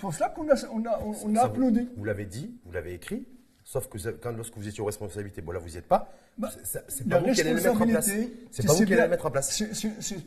[0.00, 1.80] pour cela qu'on a, on a, on, a applaudi.
[1.82, 3.24] Vous, vous l'avez dit, vous l'avez écrit,
[3.62, 6.50] sauf que quand, lorsque vous étiez aux responsabilités, bon là vous n'y êtes pas, Bah,
[6.64, 8.10] c'est- pas vous qui allez le mettre en place.
[8.50, 9.62] C'est pas vous qui allez mettre en place.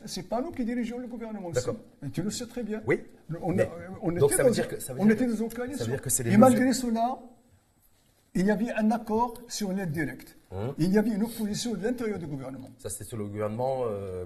[0.06, 1.50] c'est- pas nous qui dirigeons le gouvernement.
[1.50, 1.76] D'accord.
[2.14, 2.82] tu le sais très bien.
[2.86, 3.02] Oui,
[3.42, 5.12] On, mais- a- on donc était ça veut dans- dire que- ça veut on dire
[5.14, 5.84] était que- dans une ça coalition.
[5.84, 7.18] veut dire que c'est les Et mesures- malgré cela,
[8.34, 10.37] il y avait un accord sur l'aide directe.
[10.50, 10.72] Hum.
[10.78, 12.70] Il y avait une opposition de l'intérieur du gouvernement.
[12.78, 14.24] Ça c'était sur le gouvernement euh,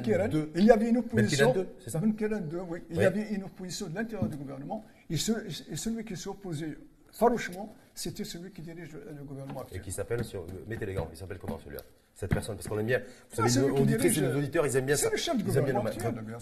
[0.00, 0.28] Kéran.
[0.28, 0.50] 2.
[0.54, 1.46] Il y avait une opposition.
[1.48, 2.78] Ben Kéran 2, c'est ça Kéran 2, oui.
[2.88, 3.02] Il Oui.
[3.02, 4.84] y avait une opposition de l'intérieur du gouvernement.
[5.08, 6.78] Et, ce- et celui qui opposé
[7.10, 9.82] farouchement, c'était celui qui dirige le, le gouvernement Et actuel.
[9.82, 11.82] qui s'appelle, sur, mettez les gants, il s'appelle comment celui-là?
[12.14, 14.66] Cette personne, parce qu'on aime bien, vous Ah, savez, c'est nos auditrices et nos auditeurs,
[14.66, 15.10] ils aiment bien c'est ça.
[15.10, 16.38] le chef du Ils aiment bien gouvernement.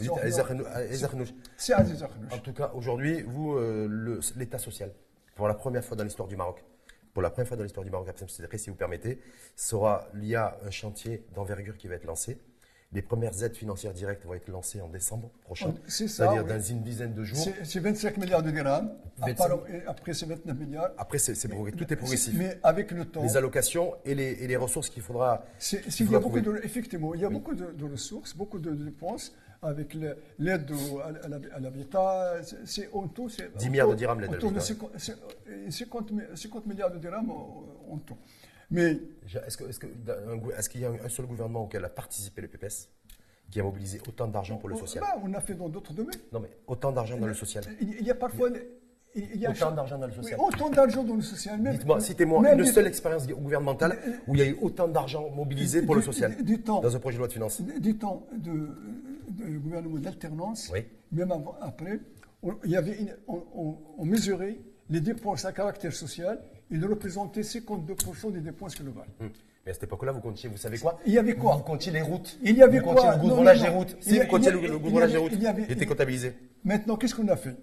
[1.57, 2.33] C'est Aziz Akhnouch.
[2.33, 4.91] En tout cas, aujourd'hui, vous, euh, le- l'État social,
[5.35, 6.63] pour la première fois dans l'histoire du Maroc,
[7.19, 9.19] pour la première fois dans l'histoire du Maroc, Sedré, si vous permettez,
[9.57, 12.39] sera, il y a un chantier d'envergure qui va être lancé.
[12.93, 16.49] Les premières aides financières directes vont être lancées en décembre prochain, ça, c'est-à-dire oui.
[16.49, 17.41] dans une dizaine de jours.
[17.43, 18.93] C'est c'est 25 milliards de dirhams.
[19.17, 19.31] 25.
[19.33, 20.91] Apparemment, et Après, c'est 29 milliards.
[20.97, 22.35] Après, c'est, tout est progressif.
[22.39, 25.45] Mais avec le temps, Les allocations et les, et les ressources qu'il faudra.
[25.73, 28.71] il y a beaucoup de, effectivement, il y a beaucoup de, de ressources, beaucoup de
[28.71, 30.71] dépenses avec l'aide
[31.03, 32.35] à, à l'hab- à l'habitat.
[32.65, 34.61] C'est- en tout, c'est 10 milliards de dirhams, l'aide à l'habitat.
[34.61, 35.17] 50, c'est-
[35.49, 37.31] euh, 50 mi- 50 milliards de dirhams.
[37.31, 38.17] en tout.
[38.71, 38.99] Mais
[39.47, 39.71] Est-ce qu'il est
[40.59, 42.89] est qu'il y a un seul gouvernement auquel a participé le PPS
[43.51, 46.21] qui a mobilisé autant d'argent pour le social bah, On a fait dans d'autres domaines.
[46.33, 47.65] Non, mais autant d'argent dans le social.
[47.81, 48.51] Il y a parfois.
[49.15, 50.39] Il y a autant d'argent dans le social.
[50.39, 51.59] autant d'argent dans le social.
[51.63, 55.95] Dites-moi, citez-moi une seule expérience gouvernementale où il y a eu autant d'argent mobilisé pour
[55.95, 57.63] le social temps, dans un projet de loi de finances.
[57.63, 58.69] Du temps de,
[59.39, 60.73] gouvernement d'alternance,
[61.13, 62.01] même après,
[62.43, 64.57] on, il y avait on, mesurait
[64.91, 69.09] les dépenses à caractère social, ils représentaient 52% des dépenses globales.
[69.21, 69.31] Hum.
[69.65, 70.99] Mais à cette époque-là, vous comptiez, vous savez quoi?
[71.05, 71.57] Il y avait quoi?
[71.57, 72.39] Vous comptiez les routes.
[72.43, 73.15] Il y avait vous quoi?
[73.15, 73.97] le goudronnage des routes.
[74.01, 75.33] Si, vous comptiez le goudronnage des routes.
[75.35, 76.35] Il était comptabilisé.
[76.65, 77.55] Maintenant, qu'est-ce qu'on a fait?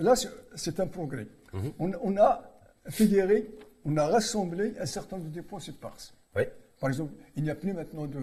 [0.00, 0.14] Là,
[0.54, 1.26] c'est un progrès.
[1.54, 1.72] Mhm.
[1.78, 2.42] on, a
[2.88, 3.50] fédéré,
[3.84, 6.14] on a rassemblé un certain nombre de dépenses éparses.
[6.36, 6.42] Oui.
[6.80, 8.18] Par exemple, il n'y a plus maintenant de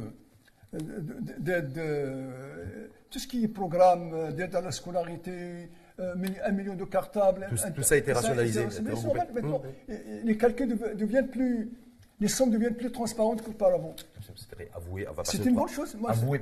[3.10, 7.48] tout ce qui est programme d'aide à la scolarité, euh, un million de cartables.
[7.50, 8.66] Tout, ça a été rationalisé.
[9.34, 9.96] maintenant, mhm.
[10.24, 11.72] les calculs deviennent plus,
[12.20, 13.96] les sommes deviennent plus transparentes qu'auparavant.
[15.24, 15.98] C'est une bonne chose.
[16.08, 16.42] avouez,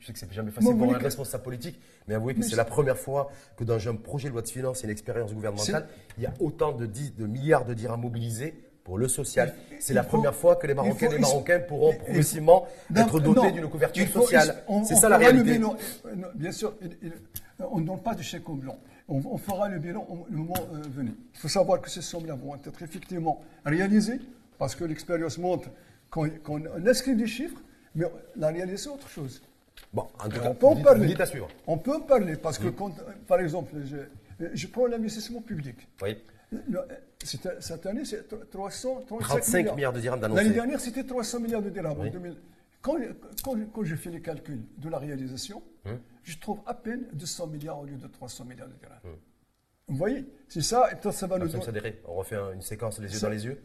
[0.00, 2.64] je sais que c'est jamais facile pour un responsable politique, mais avouez que c'est la
[2.64, 5.86] première fois que dans un projet de loi de finances et une expérience gouvernementale,
[6.18, 9.54] il y a autant de, de milliards de dirhams mobilisés pour le social.
[9.78, 13.68] C'est la première fois que les Marocains et les Marocains pourront progressivement être dotés d'une
[13.68, 14.64] couverture sociale.
[14.84, 15.60] C'est ça la réalité.
[16.34, 16.74] bien sûr,
[17.58, 18.78] on ne donne pas de chèque au blanc.
[19.08, 21.12] On, fera le bilan le moment euh, venu.
[21.34, 24.20] Il faut savoir que ces sommes-là vont être effectivement réalisées
[24.58, 25.68] parce que l'expérience montre
[26.08, 26.30] qu'on
[26.86, 27.60] inscrit des chiffres,
[27.94, 29.42] mais la réalisation, c'est autre chose.
[29.92, 31.14] Bon, en tout cas, on peut en parler.
[31.66, 32.92] On peut en parler parce que, quand,
[33.26, 35.76] par exemple, je, je prends l'investissement public.
[36.00, 36.16] Oui.
[37.24, 39.92] Cette année, c'est 335 milliards.
[39.92, 40.42] de dirhams d'annoncés.
[40.42, 41.96] L'année dernière, c'était 300 milliards de dirhams.
[42.80, 42.96] Quand,
[43.44, 46.00] quand, quand, je fais les calculs de la réalisation, hum.
[46.24, 48.98] je trouve à peine 200 milliards au lieu de 300 milliards de dirhams.
[49.04, 49.16] Hum.
[49.88, 51.54] Vous voyez C'est ça, et ça va nous.
[52.06, 53.62] On refait une séquence les yeux dans les yeux.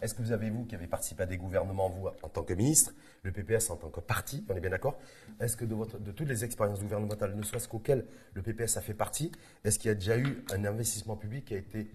[0.00, 2.54] Est-ce que vous avez, vous, qui avez participé à des gouvernements, vous, en tant que
[2.54, 4.98] ministre, le PPS en tant que parti, on est bien d'accord?
[5.40, 8.80] Est-ce que de, votre, de toutes les expériences gouvernementales, ne serait-ce qu'auxquelles le PPS a
[8.80, 9.30] fait partie,
[9.62, 11.90] est-ce qu'il y a déjà eu un investissement public qui a été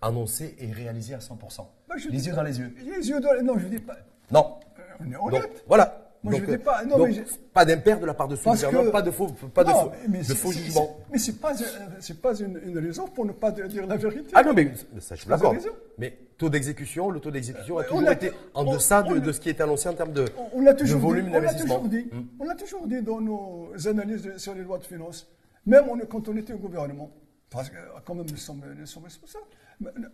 [0.00, 1.66] annoncé et réalisé à 100%
[2.10, 2.74] Les yeux dans les yeux.
[2.84, 3.96] Les yeux dans les Non, je ne dis pas.
[4.30, 4.54] Non.
[4.78, 5.64] Euh, on est honnête.
[5.66, 6.04] voilà.
[6.22, 6.84] Moi, donc, je dis pas.
[6.84, 9.70] Non, mais pas d'impair de la part de ce gouvernement, pas de faux, pas de
[9.70, 10.96] faux, de faux jugements.
[11.12, 11.52] Mais pas,
[12.00, 14.30] c'est pas une, une, raison pour ne pas dire la vérité.
[14.34, 15.54] Ah non, mais ça, je suis d'accord.
[15.96, 19.48] Mais taux d'exécution, le taux d'exécution a toujours été en deçà de, de, ce qui
[19.48, 21.82] est annoncé en termes de, on de volume d'investissement.
[21.82, 22.24] Hmm.
[22.40, 25.28] On l'a toujours dit dans nos analyses sur les lois de finances,
[25.66, 27.10] même quand on était au gouvernement.
[27.50, 29.44] Parce que quand même, nous sommes, nous sommes responsables.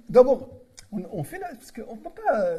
[0.08, 0.48] D'abord,
[0.92, 2.58] on, on, fait là, parce qu'on ne peut pas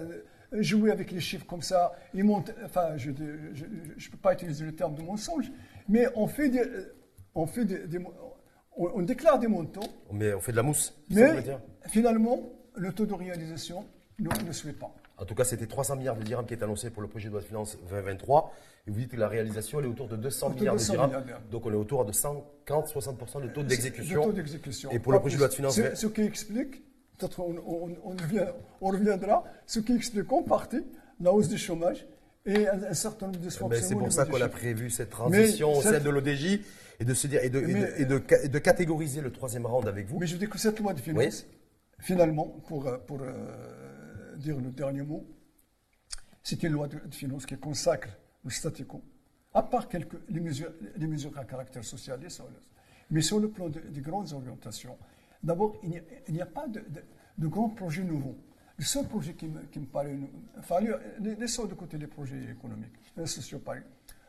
[0.61, 1.93] jouer avec les chiffres comme ça.
[2.13, 5.51] Ils montent, enfin, je ne peux pas utiliser le terme de mensonge,
[5.87, 6.63] mais on fait des,
[7.33, 7.99] on fait des,
[8.77, 9.87] on, déclare des montants.
[10.11, 10.93] Mais on fait de la mousse.
[11.09, 11.43] Mais
[11.87, 12.39] finalement,
[12.75, 13.85] le taux de réalisation
[14.19, 14.93] ne, ne suit pas.
[15.17, 17.33] En tout cas, c'était 300 milliards de dirhams qui est annoncé pour le projet de
[17.33, 18.51] loi de finances 2023.
[18.87, 21.23] Et vous dites que la réalisation est autour de 200 milliards de dirhams.
[21.49, 24.33] donc on est autour de 140-60% de taux d'exécution.
[24.91, 25.79] Et pour le projet de loi de finances.
[25.93, 26.83] Ce qui explique
[27.17, 27.55] peut-être on,
[28.81, 30.83] on, reviendra, ce qui explique en partie
[31.19, 32.05] la hausse du chômage
[32.45, 35.73] et un, certain nombre de eh ben, C'est pour ça qu'on a prévu cette transition
[35.73, 36.59] au sein de l'ODJ
[36.99, 37.59] et de se dire et de,
[37.97, 40.19] et, de, catégoriser le troisième round avec vous.
[40.19, 41.45] Mais je dis que cette loi de finances,
[41.99, 45.25] finalement, pour, pour euh, dire le dernier mot,
[46.43, 48.09] c'est une loi de, finances qui consacre
[48.43, 49.01] le statu quo,
[49.53, 52.19] à part quelques les mesures, les mesures à caractère social,
[53.09, 54.97] mais sur le plan des grandes orientations,
[55.45, 58.35] D'abord, il n'y a, pas de, grands projets nouveaux.
[58.77, 60.17] Le seul projet qui me, qui me paraît.
[60.57, 60.77] Enfin,
[61.19, 63.61] laissons de côté les projets économiques, les sociaux,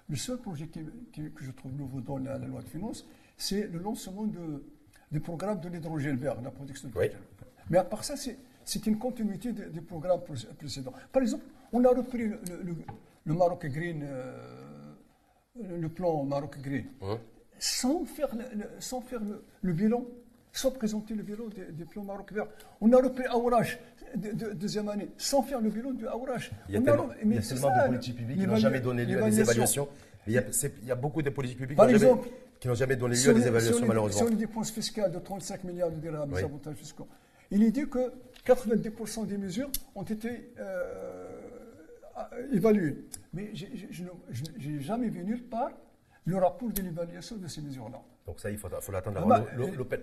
[0.08, 3.06] Le seul projet qui, que je trouve nouveau dans la, loi de finances,
[3.38, 4.62] c'est le lancement de,
[5.10, 7.18] des programmes de l'hydrogène vert, la production de l'hydrogène
[7.70, 10.20] Mais à part ça, c'est une continuité des, programmes
[10.58, 10.92] précédents.
[11.10, 14.38] Par exemple, on a repris le, Maroc Green, euh,
[15.56, 16.84] le plan Maroc Green,
[17.58, 18.28] sans faire,
[18.80, 19.22] sans faire
[19.62, 20.04] le bilan
[20.58, 22.46] sans présenter le bilan des, plans Maroc vert.
[22.80, 23.78] On a repris Aourage,
[24.14, 26.50] de, deuxième année, sans faire le bilan du Aourage.
[26.68, 29.88] Il y a, tellement, de politiques publiques qui n'ont jamais donné lieu à des évaluations.
[30.26, 31.78] Il y, a, beaucoup de politiques publiques
[32.58, 34.18] qui n'ont jamais donné lieu à des évaluations, malheureusement.
[34.18, 37.06] Sur les dépenses fiscales de 35 milliards de dirhams, des avantages fiscaux,
[37.50, 38.12] il est dit que
[38.46, 41.26] 90% des mesures ont été euh,
[42.52, 43.04] évaluées.
[43.34, 44.04] Mais je
[44.68, 45.70] n'ai jamais vu nulle part
[46.26, 48.02] le rapport de l'évaluation de ces mesures-là.
[48.26, 49.44] Donc ça, il faut, l'attendre d'avoir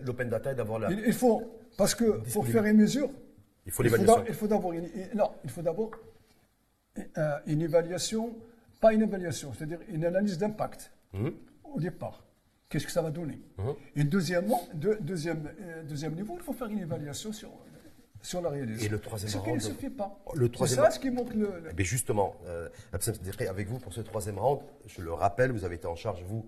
[0.05, 0.91] l'open data et d'avoir la...
[0.91, 1.43] Il, faut,
[1.77, 3.09] parce que pour faire une mesure,
[3.65, 4.23] il faut l'évaluation.
[4.27, 5.91] Il faut d'abord une, non, il faut d'abord
[6.97, 8.35] euh, une évaluation,
[8.79, 11.29] pas une évaluation, c'est-à-dire une analyse d'impact mmh.
[11.65, 12.23] au départ.
[12.69, 13.41] Qu'est-ce que ça va donner?
[13.57, 13.69] Mmh.
[13.97, 17.49] Et deuxièmement, deuxième, euh, deuxième niveau, il faut faire une évaluation sur
[18.41, 18.85] la réalisation.
[18.87, 20.17] Et le troisième Ce qui ne round- se fait pas.
[20.33, 21.39] Le C'est ça ce qui montre le.
[21.59, 22.69] le- Eh justement, euh,
[23.49, 26.45] avec vous pour ce troisième round, je le rappelle, vous avez été en charge, vous,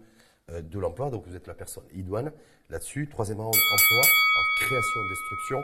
[0.49, 2.31] euh, de l'emploi, donc vous êtes la personne idoine
[2.69, 3.07] là-dessus.
[3.09, 5.63] Troisième round, emploi, en création, destruction.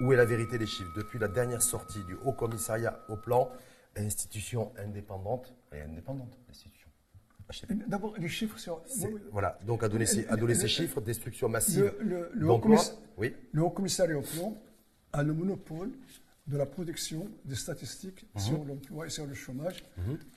[0.00, 0.92] Où est la vérité des chiffres?
[0.94, 3.50] Depuis la dernière sortie du Haut Commissariat au Plan,
[3.96, 6.90] institution indépendante, et indépendante, l'institution.
[7.86, 8.82] D'abord, les chiffres sur.
[9.30, 10.26] Voilà, donc à donner, ces,
[10.68, 12.76] chiffres, destruction massive Le, le, le haut d'emplois.
[12.76, 14.54] commiss- Oui, le Haut Commissariat au plan
[15.16, 15.90] a le monopole
[16.46, 18.40] de la production des statistiques Mhm.
[18.40, 19.84] sur l'emploi et sur le chômage,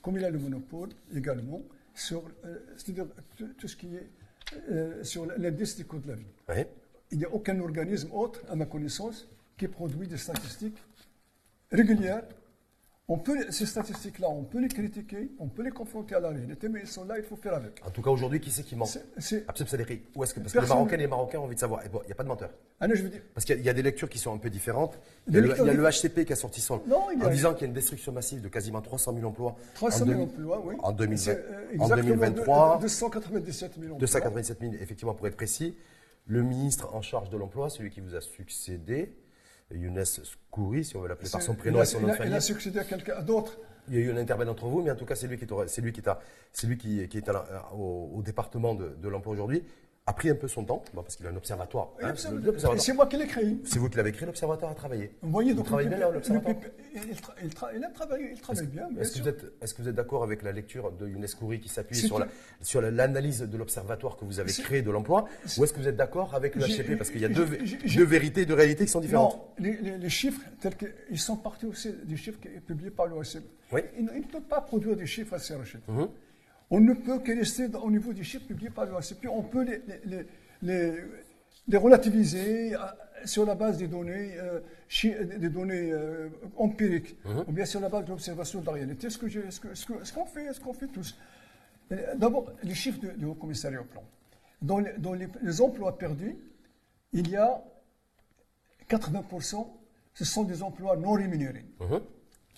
[0.02, 1.62] comme il a le monopole également
[1.94, 4.08] sur, euh, c'est-à-dire tout, tout ce qui est
[4.70, 6.24] euh, sur l'indice du coût de la vie.
[6.48, 6.64] oui.
[7.12, 9.26] Il n'y a aucun organisme autre, à ma connaissance,
[9.58, 10.78] qui produit des statistiques
[11.72, 12.22] régulières.
[13.12, 16.68] On peut, ces statistiques-là, on peut les critiquer, on peut les confronter à la réalité,
[16.68, 17.72] mais ils sont là, il faut faire avec.
[17.84, 19.44] En tout cas, aujourd'hui, qui c'est qui ment C'est- c'est-
[20.14, 21.84] où est-ce que Parce que les Marocains et les Marocains ont envie de savoir.
[21.84, 22.50] Et bon, Il n'y a pas de menteur.
[22.78, 24.18] Ah non, je veux dire, Parce qu'il y, a- il y a des lectures qui
[24.20, 24.96] sont un peu différentes.
[25.26, 26.82] Il y a, le, il y a le lectures HCP qui a sorti son.
[26.86, 29.26] Non, il a- en disant qu'il y a une destruction massive de quasiment 300 000
[29.26, 29.56] emplois.
[29.74, 30.76] 300 en 000 demi- emplois, oui.
[30.78, 33.98] En, 2020 C'est, euh, en exactement 2023, de- de- 297 000 emplois.
[33.98, 35.76] 297 000, effectivement, pour être précis.
[36.28, 39.12] Le ministre en charge de l'emploi, celui qui vous a succédé,
[39.72, 42.12] Younes Skouri, si on veut l'appeler par son prénom a- et son nom il de
[42.12, 42.34] a- Il famille.
[42.34, 43.58] a succédé à quelqu'un à d'autres.
[43.88, 45.46] Il y a eu un intermède entre vous, mais en tout cas, c'est lui qui,
[45.46, 46.20] t'aura- c'est lui qui, t'a-
[46.52, 49.64] c'est lui qui, qui est à au, au département de, de l'emploi aujourd'hui.
[50.10, 51.90] A pris un peu son temps, bon, parce qu'il a un observatoire.
[52.02, 52.80] hein, Et le- l'observatoire.
[52.80, 53.56] C'est moi qui l'ai créé.
[53.64, 55.12] C'est vous qui l'avez créé, l'observatoire a travaillé.
[55.22, 57.90] Vous voyez, Vous donc travaillez le bien l'observatoire le il, tra- il tra- il a
[57.90, 60.42] travaillé, il travaille bien, bien Est-ce que, vous êtes, est-ce que vous êtes d'accord avec
[60.42, 62.18] la lecture de Younes Khoury qui s'appuie sur,
[62.80, 65.26] la, l'analyse de l'observatoire que vous avez créé de l'emploi
[65.58, 67.44] Ou est-ce que vous êtes d'accord avec le HCP Parce qu'il y a deux,
[68.04, 69.34] vérités, deux réalités qui sont différentes?
[69.36, 73.38] Non, les, les- les chiffres tels qu'ils sont partis aussi des chiffres publiés par l'OSCE.
[73.72, 73.82] Oui.
[73.96, 75.86] Ils, ne ils peuvent pas produire des chiffres assez rachètes.
[75.86, 76.08] Mhm.
[76.70, 79.14] On ne peut que rester au niveau des chiffres publiés par l'OSCE.
[79.30, 80.26] On peut les, les, les,
[80.62, 81.02] les-
[81.68, 84.60] les relativiser à- sur la base des données, euh,
[85.38, 87.44] des données euh, empiriques, Mhm.
[87.48, 89.10] ou bien sur la base de l'observation de la réalité.
[89.10, 91.16] Ce que j'ai- ce que- ce que- ce qu'on fait, ce qu'on fait tous?
[91.92, 94.02] Euh, D'abord, les chiffres du, Haut Commissariat au plan.
[94.62, 96.36] Dans, les, dans les- les emplois perdus,
[97.12, 97.62] il y a
[98.88, 99.76] 80%,
[100.14, 102.00] ce sont des emplois non rémunérés Mhm.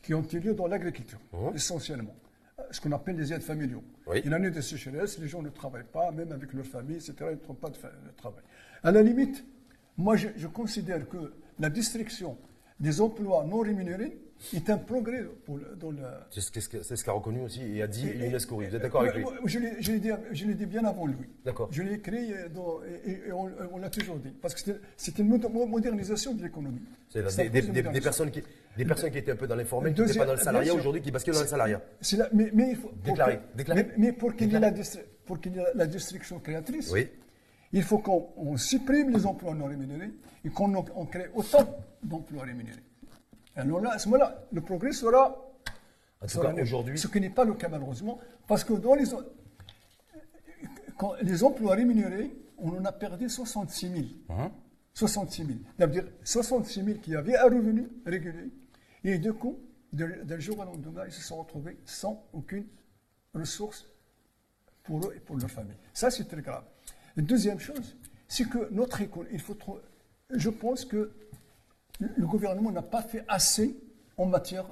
[0.02, 1.54] qui ont eu lieu dans l'agriculture, Mhm.
[1.54, 2.14] essentiellement.
[2.58, 3.82] Euh, Ce qu'on appelle les aides familiaux.
[4.24, 7.14] Une année de sécheresse, les gens ne travaillent pas, même avec leur famille, etc.
[7.20, 7.76] Ils ne trouvent pas de,
[8.16, 8.42] travail.
[8.82, 9.44] À la limite,
[9.96, 12.36] moi, je considère que la destruction
[12.80, 14.18] des emplois non rémunérés
[14.54, 15.98] est un progrès pour le- dans le,
[16.30, 16.50] C'est ce,
[16.82, 18.36] c'est qu'a reconnu aussi et a dit Younes.
[18.48, 21.16] Vous êtes d'accord avec lui Je l'ai- dit, bien avant lui.
[21.44, 21.68] D'accord.
[21.70, 24.30] Je l'ai écrit euh, dans- et, et- et on, on l'a toujours dit.
[24.40, 26.80] Parce que c'était- c'était une moder- modernisation de l'économie.
[27.08, 28.42] C'est C'est des, des- des- des personnes qui,
[28.76, 31.02] des personnes qui étaient un peu dans l'informel, qui n'étaient pas dans le salariat aujourd'hui,
[31.02, 31.80] qui basculent dans le salariat.
[32.00, 33.36] C'est mais, mais il faut, pour Déclaré.
[33.38, 33.82] que- Déclaré.
[33.84, 37.08] Mais, mais pour qu'il y ait la, y ait destruction créatrice, Oui.
[37.72, 40.10] il faut qu'on on supprime les emplois non rémunérés
[40.44, 40.74] et qu'on
[41.06, 42.82] crée autant d'emplois rémunérés.
[43.56, 45.36] Alors là, à ce moment-là, le progrès sera.
[46.20, 46.62] En tout sera cas, net.
[46.62, 49.04] aujourd'hui, Ce qui n'est pas le cas malheureusement, parce que dans les,
[50.96, 54.04] quand les emplois rémunérés, on en a perdu 66 000.
[54.30, 54.52] Hein?
[54.94, 55.58] 66 000.
[55.78, 58.50] Ça veut dire 66 000 qui avaient un revenu régulier.
[59.04, 59.58] Et du coup,
[59.92, 62.66] d'un jour au lendemain, ils se sont retrouvés sans aucune
[63.34, 63.86] ressource
[64.84, 65.76] pour eux et pour leur famille.
[65.92, 66.64] Ça, c'est très grave.
[67.16, 67.96] Deuxième chose,
[68.28, 69.80] c'est que notre école, il faut trop.
[70.30, 71.10] Je pense que
[72.16, 73.76] le gouvernement n'a pas fait assez
[74.16, 74.64] en matière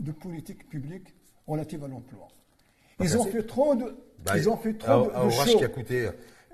[0.00, 1.14] de politique publique
[1.46, 2.28] relative à l'emploi.
[3.00, 3.32] Ils ont assez.
[3.32, 3.96] fait trop de.
[4.24, 5.58] bah, ils ont fait un- trop de, un de orage show.
[5.58, 6.08] qui a coûté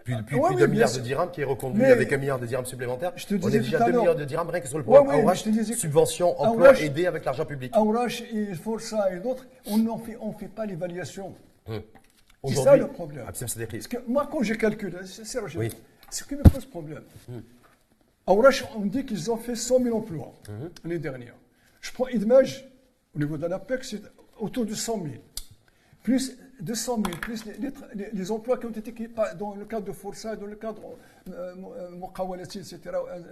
[0.04, 1.00] plus, plus, Ouais, plus oui, d'un bien milliard sûr.
[1.00, 3.12] de dirhams, qui est reconduit avec un milliard de dirhams supplémentaires.
[3.16, 4.00] Je te On est déjà à 2 l'heure.
[4.02, 7.44] milliards de dirhams rien que sur le programme ouais, disais subvention, emploi aidé avec l'argent
[7.44, 7.72] public.
[7.74, 11.34] Aouraj et Força et d'autres, on ne fait, on fait pas l'évaluation.
[11.68, 11.80] Hum.
[12.46, 13.24] C'est ça le problème.
[13.26, 15.70] Parce que moi, quand je calcule, c'est Oui.
[16.10, 17.02] ce qui me pose problème.
[18.28, 20.32] Aouraj, on dit qu'ils ont fait 100 000 emplois
[20.84, 21.34] l'année dernière.
[21.80, 22.68] Je prends Idmaj,
[23.14, 24.02] au niveau de l'APEC, c'est
[24.38, 25.14] autour de 100 000.
[26.02, 27.44] Plus 200 000, plus
[28.12, 30.82] les, emplois qui ont été créés dans le cadre de Força, dans le cadre
[31.30, 32.80] euh, euh, Mokawalati, etc.
[32.86, 33.22] euh,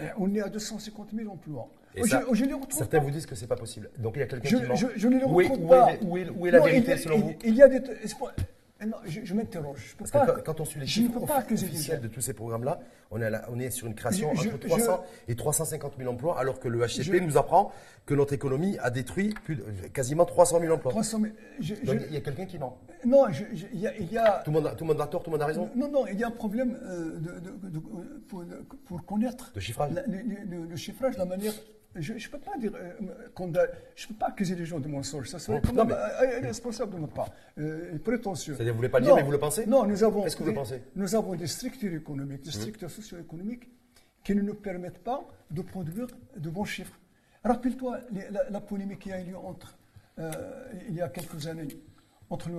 [0.00, 1.68] euh, on est à 250 000 emplois.
[1.94, 3.04] Et Je- ça, je les retrouve certains pas.
[3.04, 3.90] vous disent que c'est pas possible.
[3.98, 4.74] Donc il y a quelqu'un qui ment.
[4.74, 5.92] je, je ne les où, est, retrouve où pas.
[5.92, 7.34] est- où est- où est la Non, vérité il selon il- vous?
[7.44, 7.80] Il y a des.
[8.82, 9.94] Pas- non, je, je m'interroge.
[9.98, 10.26] Parce pas.
[10.26, 13.70] que quand, quand on suit les chiffres officiels de tous ces programmes-là, on, est on
[13.70, 17.20] sur une création Je- entre je- 300 et 350 000 emplois, alors que le HCP
[17.20, 17.72] nous apprend
[18.06, 20.90] que notre économie a détruit plus de- quasiment 300 000 emplois.
[20.92, 22.78] 300 000, je- je- Donc il y a quelqu'un qui ment.
[23.04, 23.96] non, je- je- il y a.
[23.96, 25.42] il y a- Tout le, monde a, tout le monde a tort, tout le monde
[25.42, 25.70] a raison.
[25.76, 27.78] non, non, il y a un problème euh, de, de- de-
[28.28, 28.44] pour,
[28.86, 29.92] pour connaître De chiffrage.
[29.92, 30.18] la- le,
[30.50, 31.52] le- le chiffrage, la manière.
[31.94, 35.28] Je ne peux pas dire euh, je peux pas accuser les gens de mensonge.
[35.28, 38.54] Ça serait Non, même euh, irresponsable de notre part, euh, prétentieux.
[38.54, 40.22] C'est-à-dire, vous voulez pas le dire, Non, mais vous le pensez Non, nous avons.
[40.22, 41.00] Qu'est-ce que vous le des- pensez Mmh.
[41.00, 43.68] Nous avons des structures économiques, des structures socio-économiques
[44.24, 46.98] qui ne nous permettent pas de produire de bons chiffres.
[47.44, 47.98] Rappelle-toi
[48.50, 49.76] la, polémique qui a eu lieu entre,
[50.18, 50.30] euh,
[50.88, 51.66] il y a quelques années
[52.32, 52.56] entre le,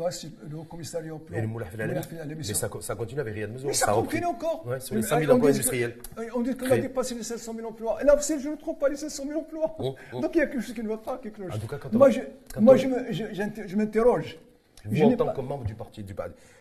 [0.50, 3.68] le Haut Commissariat au plan et le Moulaf Mais ça, ça, continue avec Riyad Mazour.
[3.68, 4.66] Mais ça, continue encore.
[4.68, 5.96] Ouais, sur les 100 000 emplois industriels.
[6.36, 7.98] on dit qu'on a dépassé les 700 000 emplois.
[8.02, 9.76] Et là, je ne trouve pas les 700 000 emplois.
[9.80, 10.22] Oh, oh.
[10.22, 11.56] Donc il y a quelque chose qui ne va pas, quelque chose.
[11.56, 12.22] En tout cas, quand moi, je,
[12.60, 14.38] moi je m'interroge.
[14.86, 16.14] Vous, en tant que membre du parti, du,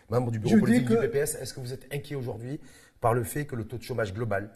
[0.09, 2.59] membre du bureau politique du PPS, est-ce que vous êtes inquiet aujourd'hui
[3.01, 4.49] par le fait que le taux de chômage global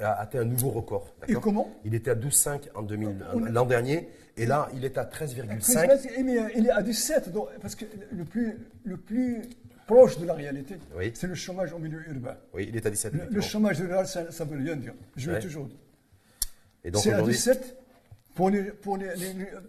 [0.00, 1.14] a atteint un nouveau record.
[1.28, 6.50] Et comment Il était à 12,5 en l'an dernier, et là, il est à 13,5.
[6.56, 9.42] Il est à 17, parce que le plus, le plus
[9.86, 10.76] proche de la réalité,
[11.14, 12.36] c'est le chômage au milieu urbain.
[12.54, 13.12] Oui, il est à 17.
[13.30, 14.94] Le, chômage rural, ça ne veut rien dire.
[15.16, 15.78] Je l'ai toujours dit.
[16.94, 17.76] C'est à 17.
[18.34, 19.08] Pour les, pour, les,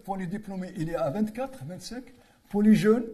[0.04, 2.04] pour les diplômés, il est à 24, 25.
[2.50, 3.04] Pour les jeunes,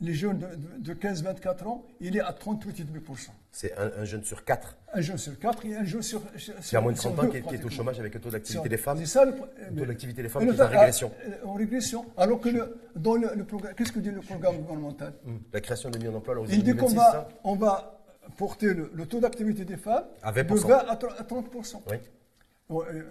[0.00, 0.40] les jeunes
[0.78, 3.30] de, 15-24 ans, il est à 38,5%.
[3.50, 4.76] C'est un, jeune sur quatre.
[4.94, 6.22] Un jeune sur quatre et un jeune sur.
[6.60, 8.76] C'est à moins de 30 ans qui est, au chômage avec le taux d'activité des
[8.76, 8.98] femmes.
[8.98, 11.12] C'est ça le, taux d'activité des femmes qui est en régression.
[11.44, 12.06] En régression.
[12.16, 12.48] Alors que
[12.94, 16.36] dans le, programme, qu'est-ce que dit le programme gouvernemental hum, La création de millions d'emplois.
[16.48, 18.00] Il dit qu'on va, on va
[18.36, 21.82] porter le, taux d'activité des femmes de 20 à 30%.
[21.90, 21.96] Oui.
[22.70, 23.02] Euh, euh,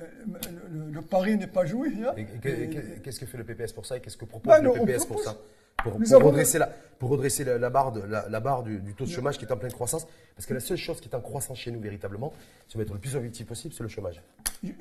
[0.93, 1.89] le, pari n'est pas joué.
[2.05, 2.13] Hein.
[3.03, 5.19] Qu'est-ce que fait le PPS pour ça et qu'est-ce que propose ben, le PPS pour
[5.19, 5.35] ça?
[5.83, 6.67] Pour, redresser, la,
[6.99, 9.71] pour redresser la, barre, de, la, barre du, taux de chômage qui est en pleine
[9.71, 10.07] croissance.
[10.35, 12.33] Parce que la seule chose qui est en croissance chez nous véritablement,
[12.67, 14.21] c'est être le plus objectif possible, c'est le chômage.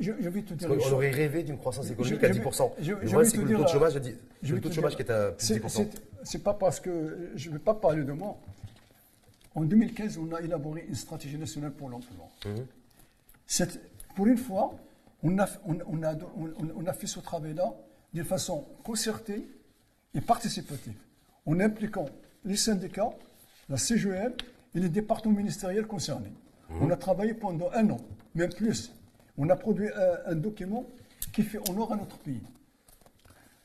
[0.01, 2.71] Je, vais te dire on aurait rêvé d'une croissance économique à 10%.
[2.81, 3.95] Je, le c'est que le taux de chômage,
[4.43, 5.87] le taux de chômage qui est à plus de 10%.
[6.25, 8.37] C'est pas parce que je ne vais pas parler de moi.
[9.55, 12.29] En 2015, on a élaboré une stratégie nationale pour l'emploi.
[12.45, 12.67] Mhm.
[14.15, 14.75] Pour une fois,
[15.23, 16.15] on a, on, a,
[16.77, 17.73] on a fait ce travail-là
[18.13, 19.47] de façon concertée
[20.17, 20.95] et participative,
[21.45, 22.07] en impliquant
[22.45, 23.11] les syndicats,
[23.69, 24.33] la CGL
[24.75, 26.33] et les départements ministériels concernés.
[26.71, 26.75] Mmh.
[26.83, 28.01] On a travaillé pendant un an,
[28.35, 28.93] même plus.
[29.37, 29.89] On a produit
[30.27, 30.85] un, document
[31.33, 32.43] qui fait honneur à notre pays.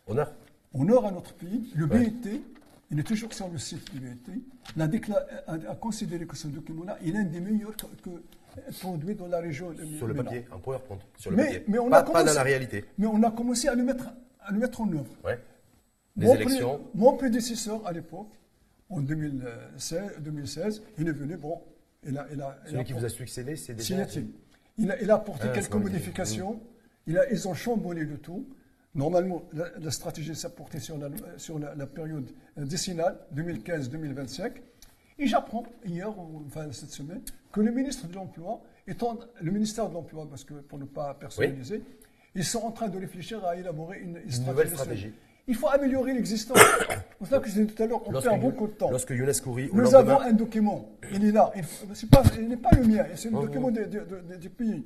[0.07, 0.33] Honneur
[0.73, 1.71] Honneur à notre pays.
[1.75, 2.43] Le BIT,
[2.91, 4.43] il est toujours sur le site du BIT,
[4.77, 8.09] a, a, considéré que ce document-là est l'un des meilleurs que,
[8.81, 9.73] produit dans la région.
[9.97, 10.99] Sur le papier, en PowerPoint.
[11.17, 11.63] Sur le mais, papier.
[11.69, 12.85] Mais on pas, a commencé, dans la réalité.
[12.97, 14.09] Mais on a commencé à le mettre,
[14.41, 15.15] à le mettre en œuvre.
[15.23, 15.39] Ouais
[16.15, 16.81] mon élections.
[16.93, 18.29] mon prédécesseur à l'époque,
[18.89, 21.61] en 2016, 2016, il est venu, bon,
[22.05, 22.27] il a...
[22.31, 24.05] Il a Celui qui vous a succédé, c'est déjà...
[24.77, 26.59] Il a, il a apporté ah, quelques modifications,
[27.05, 28.47] il a, ils ont chamboulé le tout.
[28.95, 34.53] Normalement, la, stratégie s'est portée sur la, sur la, période décennale, 2015-2025.
[35.19, 37.21] Et j'apprends hier, enfin cette semaine,
[37.51, 41.13] que le ministre de l'Emploi, étant le ministère de l'Emploi, parce que pour ne pas
[41.13, 41.83] personnaliser,
[42.33, 45.13] ils sont en train de réfléchir à élaborer une, une nouvelle stratégie.
[45.47, 46.57] Il faut améliorer l'existence.
[46.89, 48.89] C'est pour ça que je disais tout à l'heure, on perd beaucoup de temps.
[48.89, 49.31] Lorsque Younes
[49.73, 51.51] Nous avons un document, il est là.
[51.55, 54.85] Il n'est pas, le mien, c'est le document du pays.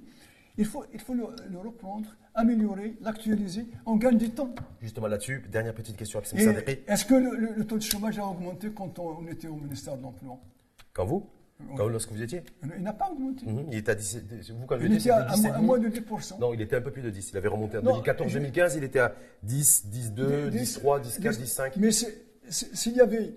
[0.58, 1.26] Il faut, il faut le,
[1.58, 3.68] reprendre, améliorer, l'actualiser.
[3.86, 4.56] On gagne du temps.
[4.82, 6.22] Justement là-dessus, dernière petite question.
[6.22, 10.38] Est-ce que le, taux de chômage a augmenté quand on était au ministère de l'Emploi?
[10.94, 11.30] Quand vous?
[11.76, 12.44] Quand, lorsque vous étiez
[12.78, 13.46] Il n'a pas augmenté.
[13.46, 16.39] Mhm, il était à 10, vous, quand il était à, à, moins de 10%.
[16.39, 17.32] Non, il était un peu plus de 10.
[17.32, 19.13] Il avait remonté en 2014-2015, il était à
[19.44, 21.78] 10, 10, 2, 10, 3, 10, 4, 10, 5.
[21.78, 23.36] Mais s'il y avait,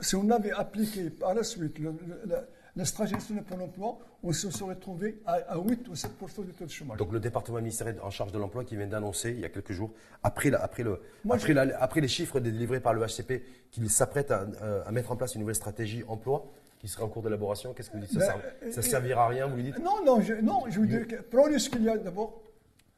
[0.00, 1.94] si on avait appliqué par la suite le,
[2.26, 2.44] la,
[2.76, 3.16] la stratégie
[3.46, 6.98] pour l'emploi, on se serait trouvé à, 8 ou 7% du taux de chômage.
[6.98, 9.72] Donc le département ministériel en charge de l'emploi qui vient d'annoncer il y a quelques
[9.72, 9.90] jours,
[10.22, 14.46] après, après, le, après, après, les chiffres délivrés par le HCP, qu'il s'apprête à,
[14.86, 16.46] à, mettre en place une nouvelle stratégie emploi,
[16.80, 19.46] qui sera en cours d'élaboration Qu'est-ce que vous dites Ça ne ben, servira à rien,
[19.46, 19.78] vous lui dites?
[19.78, 22.42] Non, non, je, non, je vous dis que prenez ce qu'il y a d'abord.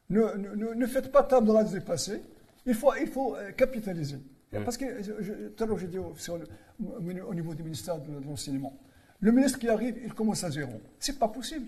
[0.09, 2.23] Ne, ne, ne, faites pas table rase des passés.
[2.64, 4.18] Il faut, il faut euh, capitaliser.
[4.64, 4.85] Parce que
[5.49, 6.14] tout à l'heure, j'ai dit au,
[6.81, 8.79] au, niveau du ministère de, l'Enseignement,
[9.21, 10.81] le ministre qui arrive, il commence à zéro.
[10.99, 11.66] C'est pas possible.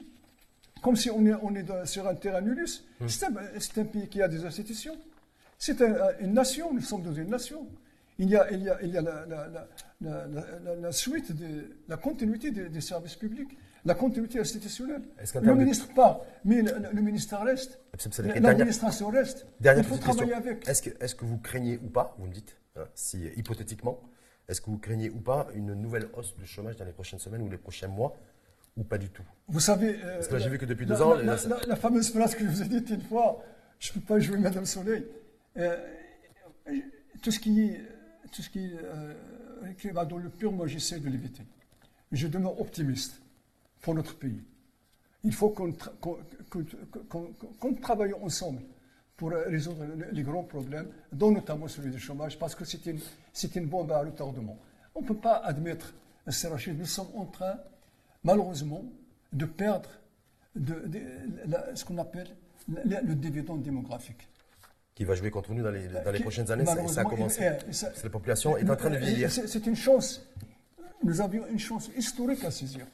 [0.82, 2.84] Comme si on est, on est sur un terrain nullus.
[3.06, 4.96] C'est un, un, pays qui a des institutions.
[5.58, 5.80] C'est
[6.20, 7.66] une nation, nous sommes dans une nation.
[8.18, 9.66] Il y a, il y a, il y a la, la,
[10.00, 15.02] la, la, suite, de, la continuité des, services publics, la continuité institutionnelle.
[15.42, 17.80] Le ministre part, mais le, ministère reste,
[18.40, 19.46] l'administration reste.
[19.60, 20.68] il faut travailler avec.
[20.68, 24.00] Est-ce que, est que vous craignez ou pas, vous me dites, hein, si hypothétiquement,
[24.48, 27.42] est-ce que vous craignez ou pas une nouvelle hausse du chômage dans les prochaines semaines
[27.42, 28.16] ou les prochains mois
[28.76, 29.24] ou pas du tout?
[29.48, 29.98] Vous savez.
[30.04, 31.14] Euh, Parce que j'ai vu que depuis deux ans.
[31.14, 33.42] La, fameuse phrase que je vous ai dite une fois,
[33.80, 35.04] je ne peux pas jouer Madame Soleil.
[35.56, 35.76] Euh,
[37.22, 37.80] tout ce qui est
[38.34, 39.14] tout ce qui, euh,
[39.92, 41.44] va dans le pur, moi j'essaie de l'éviter.
[42.10, 43.20] Je demeure optimiste
[43.80, 44.42] pour notre pays.
[45.22, 45.72] Il faut qu'on
[47.80, 48.62] travaille ensemble
[49.16, 52.98] pour résoudre les grands problèmes, dont notamment celui du chômage, parce que c'est une,
[53.54, 54.58] une, bombe à retardement.
[54.94, 55.94] On ne peut pas admettre,
[56.26, 57.54] Rachid, nous sommes en train,
[58.24, 58.84] malheureusement,
[59.32, 59.88] de perdre
[60.56, 62.28] ce qu'on appelle
[62.68, 64.28] le, le dividende démographique.
[64.94, 67.50] Qui va jouer contre nous dans les, dans les Qui- prochaines années, ça, a commencé.
[68.04, 69.30] la population est en train de vieillir.
[69.30, 70.24] C'est une chance.
[71.02, 72.86] Nous avions une chance historique à saisir.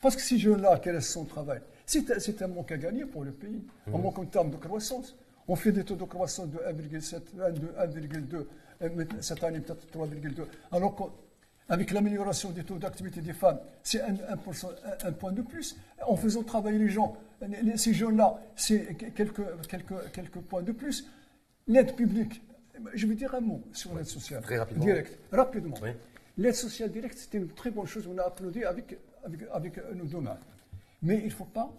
[0.00, 3.22] Parce que ces jeunes-là restent sans travail, c'est un- c'est un manque à gagner pour
[3.22, 3.62] le pays.
[3.86, 3.94] Mmh.
[3.94, 5.14] Un manque en termes de croissance.
[5.46, 8.46] On fait des taux de croissance de 1,7, 1,2, 1,2,
[8.82, 10.46] euh, cette année peut-être 3,2.
[10.72, 10.96] Alors
[11.68, 15.76] qu'avec l'amélioration des taux d'activité des femmes, c'est un, point de plus.
[16.06, 17.14] En faisant travailler les gens,
[17.76, 21.06] ces jeunes-là, c'est quelques, quelques, quelques points de plus.
[21.66, 22.42] L'aide publique,
[22.94, 24.42] je vais dire un mot sur l'aide sociale.
[24.42, 24.84] Très rapidement.
[24.84, 25.76] Direct, rapidement.
[25.82, 25.90] Oui.
[26.36, 28.06] L'aide sociale directe, c'était une très bonne chose.
[28.06, 30.38] On a applaudi avec, avec, avec euh, nos deux mains.
[31.02, 31.72] Mais il ne faut pas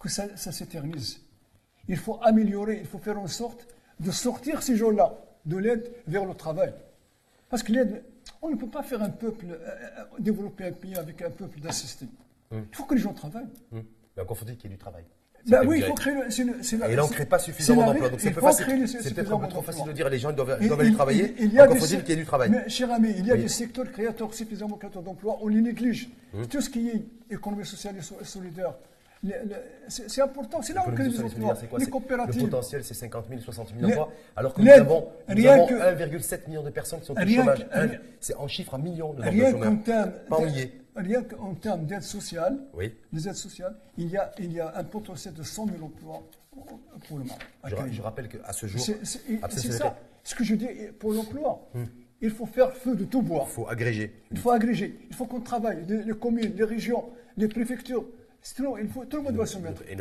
[0.00, 1.20] que ça, ça s'éternise.
[1.88, 3.66] Il faut améliorer, il faut faire en sorte
[3.98, 6.74] de sortir ces gens-là de l'aide vers le travail.
[7.48, 8.04] Parce que l'aide,
[8.42, 11.60] on ne peut pas faire un peuple, euh, euh, développer un pays avec un peuple
[11.60, 12.08] d'assistés.
[12.50, 13.48] Il faut que les gens travaillent.
[13.72, 13.84] Hum.
[14.24, 15.04] Faut-il qu'il y ait du travail.
[15.46, 16.14] Ben pas oui, il faut créer.
[16.14, 18.08] le- la- Et là, on ne crée pas suffisamment la- d'emplois.
[18.10, 18.66] Donc, c'est peu facile.
[18.66, 21.34] peut-être un peu trop facile de dire les gens doivent, doivent aller il- travailler.
[21.38, 22.50] il- y a des qu'il y ait du travail.
[22.50, 26.10] Mais, cher ami, il y a des secteurs créateurs suffisamment créateurs d'emplois, on les néglige.
[26.34, 26.46] Hum.
[26.46, 27.02] Tout ce qui est
[27.34, 28.74] économie sociale et so- solidaire,
[29.88, 30.62] c'est important.
[30.62, 31.54] C'est là où on crée des emplois.
[31.68, 31.78] quoi?
[31.78, 32.42] Les coopératives.
[32.42, 35.66] Le potentiel, c'est 50 000, 60 000 Les- emplois, alors que nous avons, nous avons
[35.66, 37.66] que- 1,7 million de personnes qui sont au chômage.
[38.20, 40.72] C'est en chiffres, en millions de Rien qu'en termes Pas en milliers.
[40.98, 42.94] Rien qu'en termes d'aide sociale, Oui.
[43.12, 46.22] les aides sociales, il y, a, il y a un potentiel de 100 000 emplois
[47.08, 47.24] pour le
[47.62, 49.96] à Je, rappelle qu'à ce jour, C'est ça.
[50.24, 50.66] Ce que je dis
[50.98, 51.68] pour l'emploi.
[52.20, 53.44] Il faut faire feu de tout bois.
[53.48, 54.12] il faut agréger.
[54.32, 54.98] Il faut agréger.
[55.08, 55.84] Il faut qu'on travaille.
[55.86, 57.04] Les, les communes, les régions,
[57.36, 58.04] les préfectures.
[58.42, 59.82] Sinon, il faut, tout le monde doit se mettre.
[59.88, 59.94] et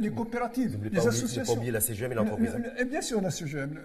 [0.00, 1.52] les, coopératives, les ne associations.
[1.54, 2.52] pas oublier la CGM et l'entreprise.
[2.54, 3.78] Le- le- et bien sûr, la CGM.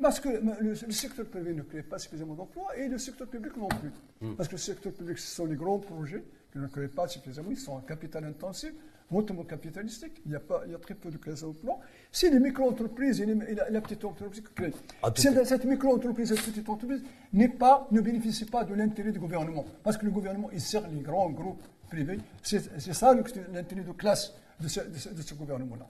[0.00, 3.56] Parce que le, le secteur privé ne crée pas suffisamment d'emplois et le secteur public
[3.56, 3.90] non plus.
[4.20, 4.34] Hmm.
[4.34, 7.50] Parce que le secteur public, ce sont les grands projets qui ne créent pas suffisamment.
[7.50, 8.72] Ils sont en capital intensif,
[9.10, 10.20] hautement capitalistique.
[10.26, 11.78] Il y a, pas, il y a très peu de création d'emplois.
[12.10, 14.72] C'est les micro-entreprises et, les- et la, la petite entreprise qui créent.
[15.02, 19.18] En tout Cette- micro-entreprise, cette petite entreprise n'est pas, ne bénéficie pas de l'intérêt du
[19.20, 19.64] gouvernement.
[19.82, 22.18] Parce que le gouvernement, il sert les grands groupes privés.
[22.42, 22.60] C'est
[22.94, 23.14] ça
[23.52, 25.86] l'intérêt de classe de ce, de ce- de ce gouvernement-là.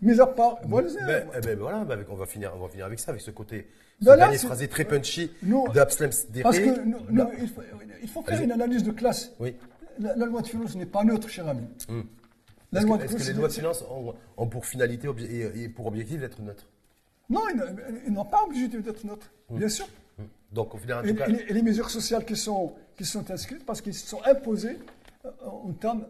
[0.00, 2.68] Mis à part, voilà, Ben, eh ben, voilà, ben, avec- on, va finir, on va
[2.68, 3.66] finir avec ça, avec ce côté,
[4.00, 5.30] ce Ben là, dernier phrasé très punchy
[5.74, 6.10] d'Abslem
[6.42, 7.62] parce que nous- nous, Là- il, faut,
[8.02, 9.32] il faut faire une analyse de classe.
[9.40, 9.56] Oui.
[9.98, 11.62] La, la loi de finances n'est pas neutre, cher ami.
[11.88, 12.04] La Hmm.
[12.76, 15.68] Est-ce loi que, est-ce que les lois de finances ont, ont pour finalité et, et
[15.68, 16.66] pour objectif d'être neutres
[17.28, 17.40] Non,
[18.06, 19.88] ils n'ont- pas obligé d'être neutres, bien sûr.
[20.52, 22.74] Donc, au final, en Et, tout cas, et les, et les mesures sociales qui sont,
[22.96, 24.78] qui sont inscrites, parce qu'elles sont imposées
[25.24, 26.06] euh, en termes.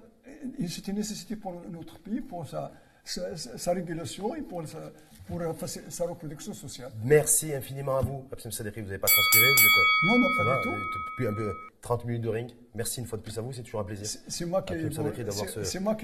[0.68, 2.70] C'est une nécessité pour notre pays, pour sa,
[3.08, 4.78] sa, régulation et pour, sa,
[5.26, 5.52] pour euh,
[5.88, 6.90] sa, reproduction sociale.
[7.04, 8.26] merci infiniment à vous.
[8.32, 9.44] Abslem Sadri, vous n'avez pas transpiré.
[9.44, 10.70] Vous êtes, Non, non, ça pas du tout.
[10.70, 12.50] euh, Depuis un peu 30 minutes de ring.
[12.74, 14.06] Merci une fois de plus à vous, c'est toujours un plaisir.
[14.28, 14.74] C'est moi qui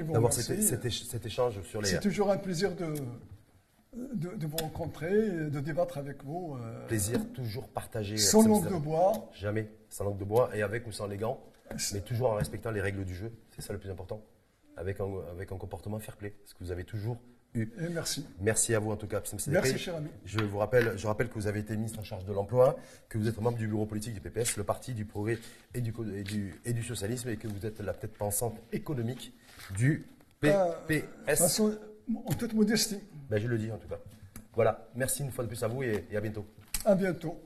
[0.02, 2.94] vous- d'avoir cet, cet éch- cet échange sur les C'est toujours un plaisir de,
[4.14, 6.56] de, de vous rencontrer, de débattre avec vous.
[6.60, 8.16] euh, plaisirs toujours partagés.
[8.16, 9.12] sans langue de bois.
[9.34, 11.40] Jamais sans langue de bois et avec ou sans les gants,
[11.92, 13.30] mais toujours en respectant les règles du jeu.
[13.54, 14.20] C'est ça le plus important.
[14.76, 17.16] Avec un, avec un comportement fair play, ce que vous avez toujours
[17.54, 17.68] eu.
[17.80, 18.26] Et merci.
[18.40, 19.22] Merci à vous en tout cas.
[19.48, 20.08] Merci, cher ami.
[20.24, 22.76] Je vous rappelle, je rappelle que vous avez été ministre en charge de l'emploi,
[23.08, 25.38] que vous êtes membre du bureau politique du PPS, le parti du progrès
[25.74, 28.56] et du, co- et du, et du socialisme, et que vous êtes la tête pensante
[28.72, 29.32] économique
[29.76, 30.04] du
[30.44, 31.38] Euh, PPS.
[31.38, 31.78] façon,
[32.26, 32.98] en toute modestie.
[33.30, 33.98] Ben, je le dis en tout cas.
[34.54, 36.44] Voilà, merci une fois de plus à vous et- et à bientôt.
[36.84, 37.40] À bientôt.